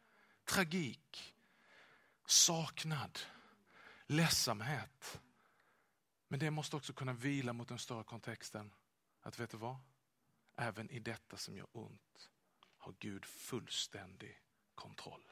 Tragik, 0.45 1.36
saknad, 2.25 3.19
ledsamhet. 4.06 5.21
Men 6.27 6.39
det 6.39 6.51
måste 6.51 6.75
också 6.75 6.93
kunna 6.93 7.13
vila 7.13 7.53
mot 7.53 7.67
den 7.67 7.79
större 7.79 8.03
kontexten. 8.03 8.73
Att 9.21 9.39
vet 9.39 9.49
du 9.49 9.58
vad? 9.58 9.77
Även 10.56 10.89
i 10.89 10.99
detta 10.99 11.38
som 11.38 11.58
gör 11.58 11.67
ont 11.71 12.29
har 12.77 12.95
Gud 12.99 13.25
fullständig 13.25 14.41
kontroll. 14.75 15.32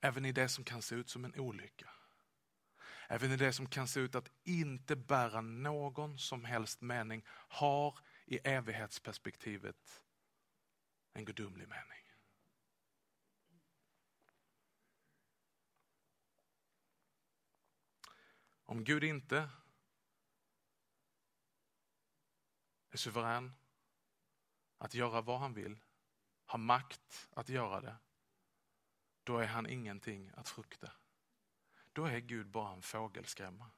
Även 0.00 0.24
i 0.24 0.32
det 0.32 0.48
som 0.48 0.64
kan 0.64 0.82
se 0.82 0.94
ut 0.94 1.10
som 1.10 1.24
en 1.24 1.40
olycka. 1.40 1.90
Även 3.08 3.32
i 3.32 3.36
det 3.36 3.52
som 3.52 3.66
kan 3.66 3.88
se 3.88 4.00
ut 4.00 4.14
att 4.14 4.30
inte 4.44 4.96
bära 4.96 5.40
någon 5.40 6.18
som 6.18 6.44
helst 6.44 6.80
mening 6.80 7.24
har 7.28 7.98
i 8.26 8.36
evighetsperspektivet 8.36 10.02
en 11.12 11.24
gudomlig 11.24 11.68
mening. 11.68 12.00
Om 18.64 18.84
Gud 18.84 19.04
inte 19.04 19.50
är 22.90 22.96
suverän 22.96 23.52
att 24.78 24.94
göra 24.94 25.20
vad 25.20 25.40
han 25.40 25.54
vill, 25.54 25.80
har 26.44 26.58
makt 26.58 27.28
att 27.30 27.48
göra 27.48 27.80
det, 27.80 27.96
då 29.24 29.38
är 29.38 29.46
han 29.46 29.66
ingenting 29.66 30.30
att 30.34 30.48
frukta. 30.48 30.92
Då 31.92 32.04
är 32.04 32.18
Gud 32.18 32.50
bara 32.50 32.72
en 32.72 32.82
fågelskrämma. 32.82 33.70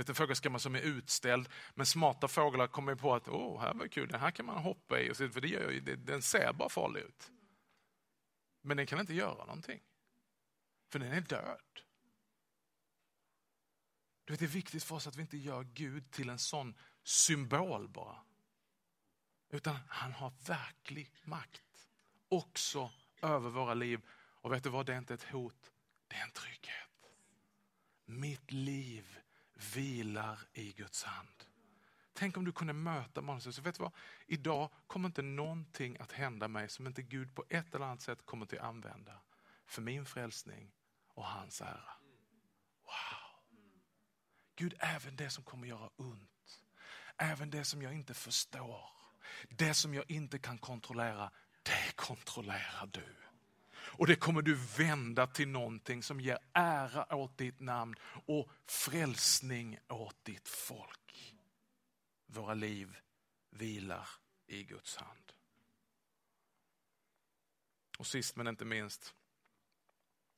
Vet 0.00 0.08
en 0.08 0.14
fågelskrämma 0.14 0.58
som 0.58 0.74
är 0.74 0.80
utställd, 0.80 1.48
men 1.74 1.86
smarta 1.86 2.28
fåglar 2.28 2.66
kommer 2.66 2.94
på 2.94 3.14
att 3.14 3.28
åh, 3.28 3.60
här 3.60 3.74
var 3.74 3.88
kul, 3.88 4.08
den 4.08 4.20
här 4.20 4.30
kan 4.30 4.46
man 4.46 4.62
hoppa 4.62 5.00
i, 5.00 5.14
för 5.14 5.40
det 5.40 5.48
gör, 5.48 5.96
den 5.96 6.22
ser 6.22 6.52
bara 6.52 6.68
farlig 6.68 7.00
ut. 7.00 7.30
Men 8.62 8.76
den 8.76 8.86
kan 8.86 9.00
inte 9.00 9.14
göra 9.14 9.44
någonting, 9.44 9.80
för 10.88 10.98
den 10.98 11.12
är 11.12 11.20
död. 11.20 11.80
Du 14.24 14.32
vet, 14.32 14.40
det 14.40 14.46
är 14.46 14.48
viktigt 14.48 14.84
för 14.84 14.94
oss 14.94 15.06
att 15.06 15.16
vi 15.16 15.22
inte 15.22 15.38
gör 15.38 15.62
Gud 15.62 16.10
till 16.10 16.28
en 16.28 16.38
sån 16.38 16.74
symbol 17.02 17.88
bara. 17.88 18.16
Utan 19.50 19.76
han 19.88 20.12
har 20.12 20.32
verklig 20.46 21.12
makt, 21.22 21.88
också 22.28 22.90
över 23.22 23.50
våra 23.50 23.74
liv. 23.74 24.00
Och 24.12 24.52
vet 24.52 24.64
du 24.64 24.70
vad, 24.70 24.86
det 24.86 24.94
är 24.94 24.98
inte 24.98 25.14
ett 25.14 25.30
hot, 25.30 25.72
det 26.08 26.16
är 26.16 26.22
en 26.22 26.30
trygghet. 26.30 27.12
Mitt 28.04 28.52
liv 28.52 29.16
vilar 29.74 30.38
i 30.52 30.72
Guds 30.72 31.04
hand. 31.04 31.44
Tänk 32.12 32.36
om 32.36 32.44
du 32.44 32.52
kunde 32.52 32.72
möta 32.72 33.20
Moses. 33.20 33.58
vet 33.58 33.74
du 33.74 33.82
vad? 33.82 33.92
Idag 34.26 34.70
kommer 34.86 35.08
inte 35.08 35.22
någonting 35.22 35.96
att 36.00 36.12
hända 36.12 36.48
mig 36.48 36.68
som 36.68 36.86
inte 36.86 37.02
Gud 37.02 37.34
på 37.34 37.44
ett 37.48 37.74
eller 37.74 37.86
annat 37.86 38.02
sätt 38.02 38.26
kommer 38.26 38.44
att 38.46 38.58
använda 38.58 39.20
för 39.66 39.82
min 39.82 40.06
frälsning 40.06 40.72
och 41.14 41.24
hans 41.24 41.60
ära. 41.60 41.92
Wow! 42.84 43.30
Gud, 44.56 44.74
även 44.78 45.16
det 45.16 45.30
som 45.30 45.44
kommer 45.44 45.66
göra 45.66 45.90
ont, 45.96 46.62
även 47.16 47.50
det 47.50 47.64
som 47.64 47.82
jag 47.82 47.94
inte 47.94 48.14
förstår, 48.14 48.84
det 49.48 49.74
som 49.74 49.94
jag 49.94 50.10
inte 50.10 50.38
kan 50.38 50.58
kontrollera, 50.58 51.30
det 51.62 51.96
kontrollerar 51.96 52.86
du. 52.92 53.16
Och 53.92 54.06
det 54.06 54.16
kommer 54.16 54.42
du 54.42 54.54
vända 54.54 55.26
till 55.26 55.48
någonting 55.48 56.02
som 56.02 56.20
ger 56.20 56.38
ära 56.52 57.16
åt 57.16 57.38
ditt 57.38 57.60
namn 57.60 57.94
och 58.26 58.50
frälsning 58.66 59.78
åt 59.88 60.24
ditt 60.24 60.48
folk. 60.48 61.34
Våra 62.26 62.54
liv 62.54 62.96
vilar 63.50 64.08
i 64.46 64.64
Guds 64.64 64.96
hand. 64.96 65.32
Och 67.98 68.06
sist 68.06 68.36
men 68.36 68.46
inte 68.46 68.64
minst 68.64 69.14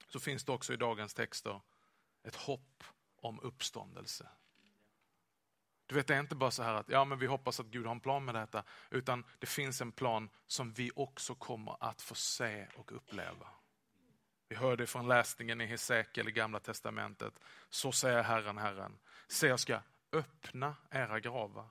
så 0.08 0.20
finns 0.20 0.44
det 0.44 0.52
också 0.52 0.72
i 0.72 0.76
dagens 0.76 1.14
texter 1.14 1.60
ett 2.22 2.36
hopp 2.36 2.84
om 3.16 3.40
uppståndelse. 3.40 4.28
Du 5.86 5.94
vet, 5.94 6.06
det 6.06 6.14
är 6.14 6.20
inte 6.20 6.34
bara 6.34 6.50
så 6.50 6.62
här 6.62 6.74
att 6.74 6.88
ja, 6.88 7.04
men 7.04 7.18
vi 7.18 7.26
hoppas 7.26 7.60
att 7.60 7.66
Gud 7.66 7.86
har 7.86 7.92
en 7.92 8.00
plan 8.00 8.24
med 8.24 8.34
detta, 8.34 8.64
utan 8.90 9.24
det 9.38 9.46
finns 9.46 9.80
en 9.80 9.92
plan 9.92 10.30
som 10.46 10.72
vi 10.72 10.90
också 10.96 11.34
kommer 11.34 11.76
att 11.80 12.02
få 12.02 12.14
se 12.14 12.66
och 12.76 12.92
uppleva. 12.92 13.48
Vi 14.48 14.56
hörde 14.56 14.86
från 14.86 15.08
läsningen 15.08 15.60
i 15.60 15.66
Hesekiel 15.66 16.28
i 16.28 16.32
Gamla 16.32 16.60
Testamentet. 16.60 17.40
Så 17.68 17.92
säger 17.92 18.22
Herren, 18.22 18.58
Herren, 18.58 18.98
se 19.28 19.46
jag 19.46 19.60
ska 19.60 19.80
öppna 20.12 20.76
era 20.90 21.20
gravar 21.20 21.66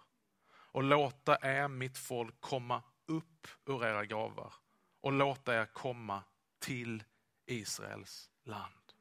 och 0.71 0.83
låta 0.83 1.37
er, 1.41 1.67
mitt 1.67 1.97
folk, 1.97 2.41
komma 2.41 2.83
upp 3.05 3.47
ur 3.65 3.85
era 3.85 4.05
gravar 4.05 4.53
och 5.01 5.11
låta 5.11 5.61
er 5.61 5.65
komma 5.65 6.23
till 6.59 7.03
Israels 7.45 8.29
land. 8.43 8.93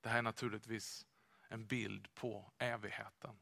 Det 0.00 0.08
här 0.08 0.18
är 0.18 0.22
naturligtvis 0.22 1.06
en 1.48 1.66
bild 1.66 2.14
på 2.14 2.52
evigheten. 2.58 3.36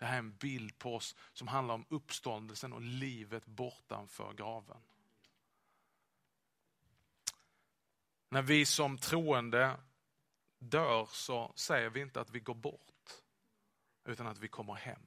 Det 0.00 0.06
här 0.06 0.14
är 0.14 0.18
en 0.18 0.36
bild 0.36 0.78
på 0.78 0.96
oss 0.96 1.16
som 1.32 1.48
handlar 1.48 1.74
om 1.74 1.84
uppståndelsen 1.88 2.72
och 2.72 2.80
livet 2.80 3.46
bortanför 3.46 4.32
graven. 4.32 4.82
När 8.28 8.42
vi 8.42 8.66
som 8.66 8.98
troende 8.98 9.80
dör 10.58 11.06
så 11.06 11.52
säger 11.56 11.90
vi 11.90 12.00
inte 12.00 12.20
att 12.20 12.30
vi 12.30 12.40
går 12.40 12.54
bort, 12.54 13.10
utan 14.04 14.26
att 14.26 14.38
vi 14.38 14.48
kommer 14.48 14.74
hem. 14.74 15.06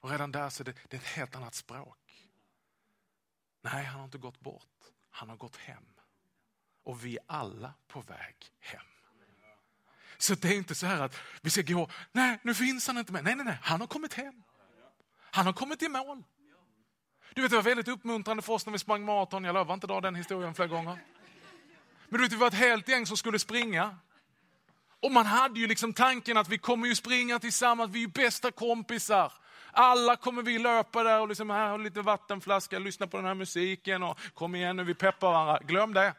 Och 0.00 0.10
redan 0.10 0.32
där 0.32 0.50
så 0.50 0.62
är 0.62 0.64
det, 0.64 0.74
det 0.88 0.96
är 0.96 1.00
ett 1.00 1.06
helt 1.06 1.36
annat 1.36 1.54
språk. 1.54 2.28
Nej, 3.60 3.84
han 3.84 3.98
har 4.00 4.04
inte 4.04 4.18
gått 4.18 4.40
bort, 4.40 4.84
han 5.10 5.28
har 5.28 5.36
gått 5.36 5.56
hem. 5.56 5.94
Och 6.82 7.04
vi 7.04 7.16
är 7.16 7.24
alla 7.26 7.74
på 7.86 8.00
väg 8.00 8.36
hem. 8.58 8.97
Så 10.18 10.34
det 10.34 10.48
är 10.48 10.56
inte 10.56 10.74
så 10.74 10.86
här 10.86 11.00
att 11.00 11.16
vi 11.40 11.50
ska 11.50 11.62
gå, 11.62 11.90
nej 12.12 12.38
nu 12.42 12.54
finns 12.54 12.86
han 12.86 12.98
inte 12.98 13.12
mer. 13.12 13.22
Nej, 13.22 13.36
nej, 13.36 13.44
nej, 13.44 13.58
han 13.62 13.80
har 13.80 13.86
kommit 13.86 14.14
hem. 14.14 14.42
Han 15.30 15.46
har 15.46 15.52
kommit 15.52 15.82
i 15.82 15.88
mål. 15.88 16.24
Du 17.34 17.42
vet, 17.42 17.50
det 17.50 17.56
var 17.56 17.62
väldigt 17.62 17.88
uppmuntrande 17.88 18.42
för 18.42 18.52
oss 18.52 18.66
när 18.66 18.72
vi 18.72 18.78
sprang 18.78 19.04
maraton. 19.04 19.44
Jag 19.44 19.54
lovar 19.54 19.74
inte 19.74 19.86
dra 19.86 20.00
den 20.00 20.14
historien 20.14 20.54
flera 20.54 20.68
gånger. 20.68 20.98
Men 22.08 22.18
du 22.18 22.24
vet, 22.24 22.30
det 22.30 22.36
var 22.36 22.46
ett 22.46 22.54
helt 22.54 22.88
gäng 22.88 23.06
som 23.06 23.16
skulle 23.16 23.38
springa. 23.38 23.96
Och 25.02 25.12
man 25.12 25.26
hade 25.26 25.60
ju 25.60 25.66
liksom 25.66 25.92
tanken 25.92 26.36
att 26.36 26.48
vi 26.48 26.58
kommer 26.58 26.88
ju 26.88 26.94
springa 26.94 27.38
tillsammans, 27.38 27.90
vi 27.90 27.98
är 27.98 28.00
ju 28.02 28.08
bästa 28.08 28.50
kompisar. 28.50 29.32
Alla 29.72 30.16
kommer 30.16 30.42
vi 30.42 30.58
löpa 30.58 31.02
där 31.02 31.20
och 31.20 31.28
liksom 31.28 31.50
här 31.50 31.68
har 31.68 31.78
lite 31.78 32.02
vattenflaska, 32.02 32.78
lyssna 32.78 33.06
på 33.06 33.16
den 33.16 33.26
här 33.26 33.34
musiken 33.34 34.02
och 34.02 34.18
kom 34.34 34.54
igen 34.54 34.76
nu, 34.76 34.84
vi 34.84 34.94
peppar 34.94 35.32
varandra. 35.32 35.58
Glöm 35.66 35.94
det. 35.94 36.14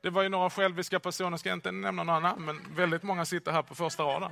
Det 0.00 0.10
var 0.10 0.22
ju 0.22 0.28
några 0.28 0.50
själviska 0.50 1.00
personer, 1.00 1.36
ska 1.36 1.48
jag 1.48 1.56
inte 1.56 1.72
nämna 1.72 2.02
några 2.02 2.20
namn, 2.20 2.44
men 2.44 2.74
väldigt 2.74 3.02
många 3.02 3.24
sitter 3.24 3.52
här 3.52 3.62
på 3.62 3.74
första 3.74 4.02
raden. 4.02 4.30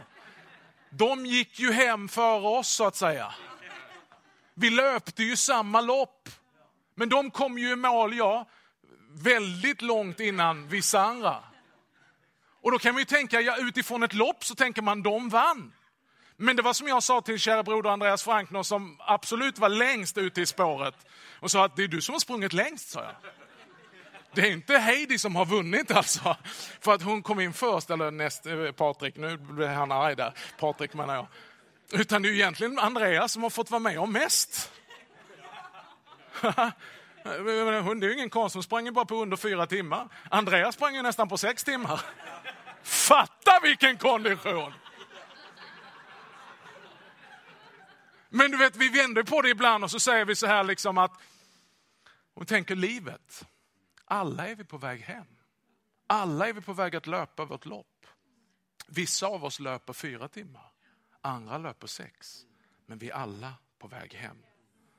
De 0.90 1.26
gick 1.26 1.60
ju 1.60 1.72
hem 1.72 2.08
före 2.08 2.48
oss 2.58 2.68
så 2.68 2.86
att 2.86 2.96
säga. 2.96 3.34
Vi 4.54 4.70
löpte 4.70 5.22
ju 5.22 5.36
samma 5.36 5.80
lopp. 5.80 6.28
Men 6.94 7.08
de 7.08 7.30
kom 7.30 7.58
ju 7.58 7.72
i 7.72 7.76
mål, 7.76 8.16
ja, 8.16 8.48
väldigt 9.10 9.82
långt 9.82 10.20
innan 10.20 10.68
vissa 10.68 11.00
andra. 11.00 11.36
Och 12.62 12.72
då 12.72 12.78
kan 12.78 12.92
man 12.92 13.00
ju 13.00 13.04
tänka, 13.04 13.40
ja, 13.40 13.56
utifrån 13.56 14.02
ett 14.02 14.14
lopp 14.14 14.44
så 14.44 14.54
tänker 14.54 14.82
man, 14.82 15.02
de 15.02 15.28
vann. 15.28 15.72
Men 16.36 16.56
det 16.56 16.62
var 16.62 16.72
som 16.72 16.88
jag 16.88 17.02
sa 17.02 17.20
till 17.20 17.38
kära 17.38 17.62
broder 17.62 17.90
Andreas 17.90 18.22
Frankner 18.22 18.62
som 18.62 18.96
absolut 19.00 19.58
var 19.58 19.68
längst 19.68 20.18
ute 20.18 20.40
i 20.40 20.46
spåret. 20.46 20.94
Och 21.40 21.50
sa 21.50 21.64
att 21.64 21.76
det 21.76 21.84
är 21.84 21.88
du 21.88 22.00
som 22.00 22.12
har 22.12 22.20
sprungit 22.20 22.52
längst, 22.52 22.88
sa 22.88 23.02
jag. 23.02 23.14
Det 24.36 24.42
är 24.42 24.52
inte 24.52 24.78
Heidi 24.78 25.18
som 25.18 25.36
har 25.36 25.46
vunnit 25.46 25.90
alltså. 25.90 26.36
För 26.80 26.94
att 26.94 27.02
hon 27.02 27.22
kom 27.22 27.40
in 27.40 27.52
först, 27.52 27.90
eller 27.90 28.10
näst 28.10 28.46
eh, 28.46 28.72
Patrik, 28.72 29.16
nu 29.16 29.36
blir 29.36 29.68
han 29.68 29.92
arg 29.92 30.16
där. 30.16 30.32
Patrik 30.58 30.94
menar 30.94 31.14
jag. 31.14 31.26
Utan 32.00 32.22
det 32.22 32.28
är 32.28 32.32
egentligen 32.32 32.78
Andreas 32.78 33.32
som 33.32 33.42
har 33.42 33.50
fått 33.50 33.70
vara 33.70 33.80
med 33.80 33.98
om 33.98 34.12
mest. 34.12 34.72
Det 37.22 37.50
är 37.50 38.04
ju 38.04 38.14
ingen 38.14 38.30
konst, 38.30 38.54
hon 38.54 38.62
sprang 38.62 38.92
bara 38.92 39.04
på 39.04 39.22
under 39.22 39.36
fyra 39.36 39.66
timmar. 39.66 40.08
Andreas 40.30 40.74
sprang 40.74 40.94
ju 40.94 41.02
nästan 41.02 41.28
på 41.28 41.38
sex 41.38 41.64
timmar. 41.64 42.00
Fatta 42.82 43.60
vilken 43.62 43.96
kondition! 43.96 44.72
Men 48.28 48.50
du 48.50 48.56
vet, 48.56 48.76
vi 48.76 48.88
vänder 48.88 49.22
på 49.22 49.42
det 49.42 49.48
ibland 49.48 49.84
och 49.84 49.90
så 49.90 50.00
säger 50.00 50.24
vi 50.24 50.36
så 50.36 50.46
här 50.46 50.64
liksom 50.64 50.98
att, 50.98 51.12
och 52.34 52.48
tänker 52.48 52.76
livet, 52.76 53.46
alla 54.06 54.48
är 54.48 54.56
vi 54.56 54.64
på 54.64 54.78
väg 54.78 55.00
hem. 55.00 55.26
Alla 56.06 56.48
är 56.48 56.52
vi 56.52 56.60
på 56.60 56.72
väg 56.72 56.96
att 56.96 57.06
löpa 57.06 57.44
vårt 57.44 57.66
lopp. 57.66 58.06
Vissa 58.86 59.26
av 59.26 59.44
oss 59.44 59.60
löper 59.60 59.92
fyra 59.92 60.28
timmar, 60.28 60.72
andra 61.20 61.58
löper 61.58 61.86
sex. 61.86 62.46
Men 62.86 62.98
vi 62.98 63.10
är 63.10 63.14
alla 63.14 63.54
på 63.78 63.88
väg 63.88 64.14
hem. 64.14 64.42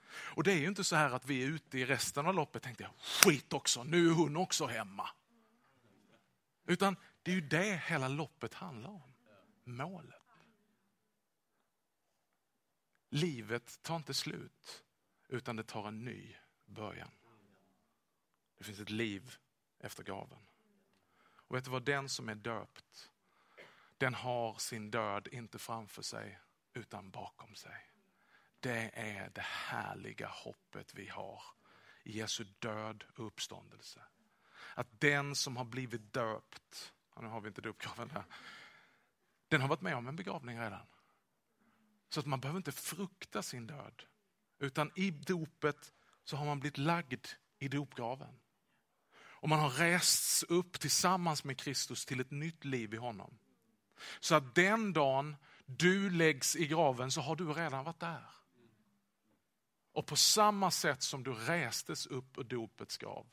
Och 0.10 0.44
det 0.44 0.52
är 0.52 0.58
ju 0.58 0.68
inte 0.68 0.84
så 0.84 0.96
här 0.96 1.12
att 1.12 1.26
vi 1.26 1.44
är 1.44 1.48
ute 1.48 1.80
i 1.80 1.86
resten 1.86 2.28
av 2.28 2.34
loppet 2.34 2.56
och 2.56 2.62
tänkte, 2.62 2.90
skit 2.98 3.54
också, 3.54 3.84
nu 3.84 4.08
är 4.08 4.14
hon 4.14 4.38
också 4.38 4.66
hemma. 4.66 5.10
Utan 6.66 6.96
det 7.24 7.32
är 7.32 7.36
ju 7.36 7.42
det 7.42 7.82
hela 7.88 8.08
loppet 8.08 8.54
handlar 8.54 8.90
om, 8.90 9.14
målet. 9.64 10.22
Livet 13.10 13.80
tar 13.82 13.96
inte 13.96 14.14
slut, 14.14 14.84
utan 15.28 15.56
det 15.56 15.64
tar 15.64 15.88
en 15.88 16.06
ny 16.06 16.36
början. 16.66 17.12
Det 18.58 18.64
finns 18.64 18.80
ett 18.80 18.90
liv 18.90 19.36
efter 19.80 20.04
graven. 20.04 20.40
Och 21.48 21.56
vet 21.56 21.64
du 21.64 21.72
vad, 21.72 21.84
den 21.84 22.10
som 22.10 22.30
är 22.30 22.36
döpt, 22.36 23.12
den 23.98 24.14
har 24.14 24.54
sin 24.54 24.92
död 24.92 25.28
inte 25.32 25.60
framför 25.60 26.02
sig 26.02 26.40
utan 26.74 27.12
bakom 27.12 27.56
sig. 27.56 27.92
Det 28.60 28.92
är 28.94 29.30
det 29.30 29.42
härliga 29.42 30.28
hoppet 30.28 30.94
vi 30.94 31.08
har 31.08 31.42
i 32.04 32.18
Jesu 32.18 32.44
död 32.44 33.04
och 33.16 33.28
uppståndelse. 33.28 34.02
Att 34.76 35.02
den 35.02 35.36
som 35.36 35.58
har 35.58 35.66
blivit 35.66 36.14
döpt, 36.14 36.94
nu 37.20 37.28
har 37.28 37.42
vi 37.42 37.48
inte 37.48 37.62
dopgraven 37.62 38.08
där, 38.08 38.24
den 39.48 39.62
har 39.62 39.68
varit 39.68 39.82
med 39.82 39.96
om 39.96 40.08
en 40.08 40.16
begravning 40.16 40.60
redan. 40.60 40.88
Så 42.10 42.20
att 42.20 42.26
man 42.26 42.40
behöver 42.40 42.58
inte 42.58 42.72
frukta 42.72 43.44
sin 43.44 43.68
död. 43.68 44.04
Utan 44.60 44.92
i 44.96 45.12
dopet 45.12 45.94
så 46.24 46.38
har 46.38 46.46
man 46.46 46.60
blivit 46.60 46.78
lagd 46.78 47.28
i 47.60 47.68
dopgraven. 47.68 48.40
Och 49.40 49.50
man 49.50 49.60
har 49.60 49.70
rests 49.70 50.44
upp 50.44 50.80
tillsammans 50.80 51.44
med 51.44 51.58
Kristus 51.58 52.06
till 52.06 52.20
ett 52.20 52.32
nytt 52.32 52.66
liv 52.66 52.94
i 52.94 52.98
honom. 52.98 53.38
Så 54.20 54.36
att 54.36 54.56
den 54.56 54.94
dagen 54.94 55.36
du 55.66 56.10
läggs 56.10 56.56
i 56.56 56.68
graven 56.68 57.12
så 57.12 57.22
har 57.22 57.36
du 57.36 57.54
redan 57.54 57.86
varit 57.86 58.00
där. 58.00 58.26
Och 59.92 60.08
på 60.08 60.16
samma 60.16 60.72
sätt 60.72 61.02
som 61.02 61.24
du 61.24 61.34
restes 61.34 62.06
upp 62.06 62.38
ur 62.38 62.44
dopets 62.44 62.98
grav 62.98 63.28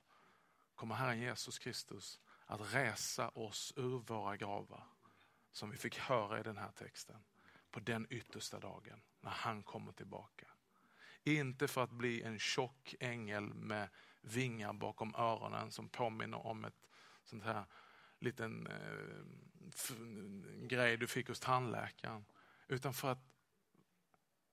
kommer 0.74 0.94
Herren 0.94 1.20
Jesus 1.20 1.58
Kristus 1.58 2.20
att 2.46 2.74
resa 2.74 3.28
oss 3.28 3.72
ur 3.76 3.98
våra 3.98 4.36
gravar. 4.36 4.86
Som 5.52 5.70
vi 5.70 5.76
fick 5.76 5.98
höra 5.98 6.40
i 6.40 6.42
den 6.42 6.56
här 6.56 6.70
texten. 6.72 7.24
På 7.70 7.80
den 7.80 8.06
yttersta 8.10 8.60
dagen 8.60 9.02
när 9.20 9.30
han 9.30 9.62
kommer 9.62 9.92
tillbaka. 9.92 10.46
Inte 11.24 11.68
för 11.68 11.84
att 11.84 11.90
bli 11.90 12.22
en 12.22 12.38
tjock 12.38 12.94
ängel 13.00 13.54
med 13.54 13.88
vingar 14.24 14.72
bakom 14.72 15.14
öronen 15.14 15.70
som 15.70 15.88
påminner 15.88 16.46
om 16.46 16.64
ett 16.64 16.88
sånt 17.24 17.44
här 17.44 17.64
liten 18.18 18.66
eh, 18.66 19.24
grej 20.66 20.96
du 20.96 21.06
fick 21.06 21.28
hos 21.28 21.40
tandläkaren. 21.40 22.24
Utan 22.68 22.94
för 22.94 23.10
att 23.12 23.24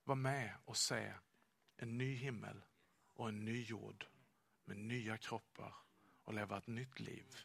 vara 0.04 0.16
med 0.16 0.54
och 0.64 0.76
se 0.76 1.12
en 1.76 1.98
ny 1.98 2.14
himmel 2.14 2.64
och 3.14 3.28
en 3.28 3.44
ny 3.44 3.62
jord 3.62 4.06
med 4.64 4.76
nya 4.76 5.18
kroppar 5.18 5.74
och 6.24 6.34
leva 6.34 6.58
ett 6.58 6.66
nytt 6.66 7.00
liv 7.00 7.36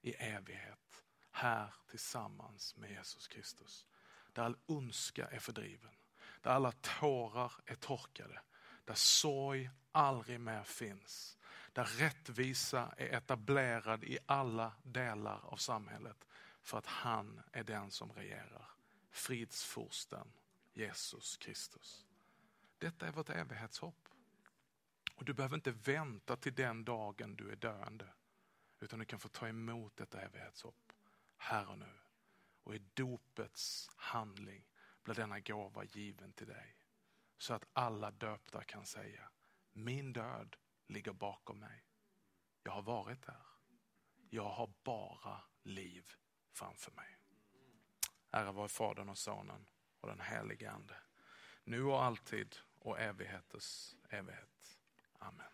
i 0.00 0.12
evighet 0.12 1.04
här 1.30 1.74
tillsammans 1.90 2.76
med 2.76 2.90
Jesus 2.90 3.28
Kristus. 3.28 3.86
Där 4.32 4.42
all 4.42 4.56
ondska 4.66 5.26
är 5.26 5.38
fördriven, 5.38 5.94
där 6.40 6.50
alla 6.50 6.72
tårar 6.72 7.52
är 7.66 7.74
torkade, 7.74 8.40
där 8.84 8.94
sorg 8.94 9.70
aldrig 9.92 10.40
mer 10.40 10.62
finns, 10.62 11.38
där 11.72 11.84
rättvisa 11.84 12.94
är 12.96 13.06
etablerad 13.06 14.04
i 14.04 14.18
alla 14.26 14.72
delar 14.82 15.40
av 15.44 15.56
samhället 15.56 16.26
för 16.62 16.78
att 16.78 16.86
han 16.86 17.40
är 17.52 17.64
den 17.64 17.90
som 17.90 18.12
regerar. 18.12 18.70
Fridsfursten 19.10 20.32
Jesus 20.74 21.36
Kristus. 21.36 22.06
Detta 22.78 23.06
är 23.06 23.12
vårt 23.12 23.30
evighetshopp. 23.30 24.08
Och 25.14 25.24
du 25.24 25.32
behöver 25.32 25.54
inte 25.54 25.70
vänta 25.70 26.36
till 26.36 26.54
den 26.54 26.84
dagen 26.84 27.36
du 27.36 27.50
är 27.50 27.56
döende. 27.56 28.08
Utan 28.80 28.98
du 28.98 29.04
kan 29.04 29.20
få 29.20 29.28
ta 29.28 29.48
emot 29.48 29.96
detta 29.96 30.20
evighetshopp 30.20 30.92
här 31.36 31.70
och 31.70 31.78
nu. 31.78 31.92
Och 32.62 32.74
i 32.74 32.82
dopets 32.94 33.90
handling 33.96 34.64
blir 35.02 35.14
denna 35.14 35.40
gåva 35.40 35.84
given 35.84 36.32
till 36.32 36.46
dig. 36.46 36.76
Så 37.44 37.54
att 37.54 37.66
alla 37.72 38.10
döpta 38.10 38.64
kan 38.64 38.86
säga, 38.86 39.30
min 39.72 40.12
död 40.12 40.56
ligger 40.86 41.12
bakom 41.12 41.58
mig. 41.58 41.84
Jag 42.62 42.72
har 42.72 42.82
varit 42.82 43.22
där. 43.22 43.46
Jag 44.30 44.48
har 44.48 44.72
bara 44.82 45.40
liv 45.62 46.12
framför 46.52 46.92
mig. 46.92 47.16
Ära 48.30 48.52
vare 48.52 48.68
Fadern 48.68 49.08
och 49.08 49.18
Sonen 49.18 49.66
och 50.00 50.08
den 50.08 50.20
helige 50.20 50.70
Ande. 50.70 50.96
Nu 51.64 51.84
och 51.84 52.04
alltid 52.04 52.56
och 52.78 53.00
evigheters 53.00 53.94
evighet. 54.10 54.78
Amen. 55.18 55.53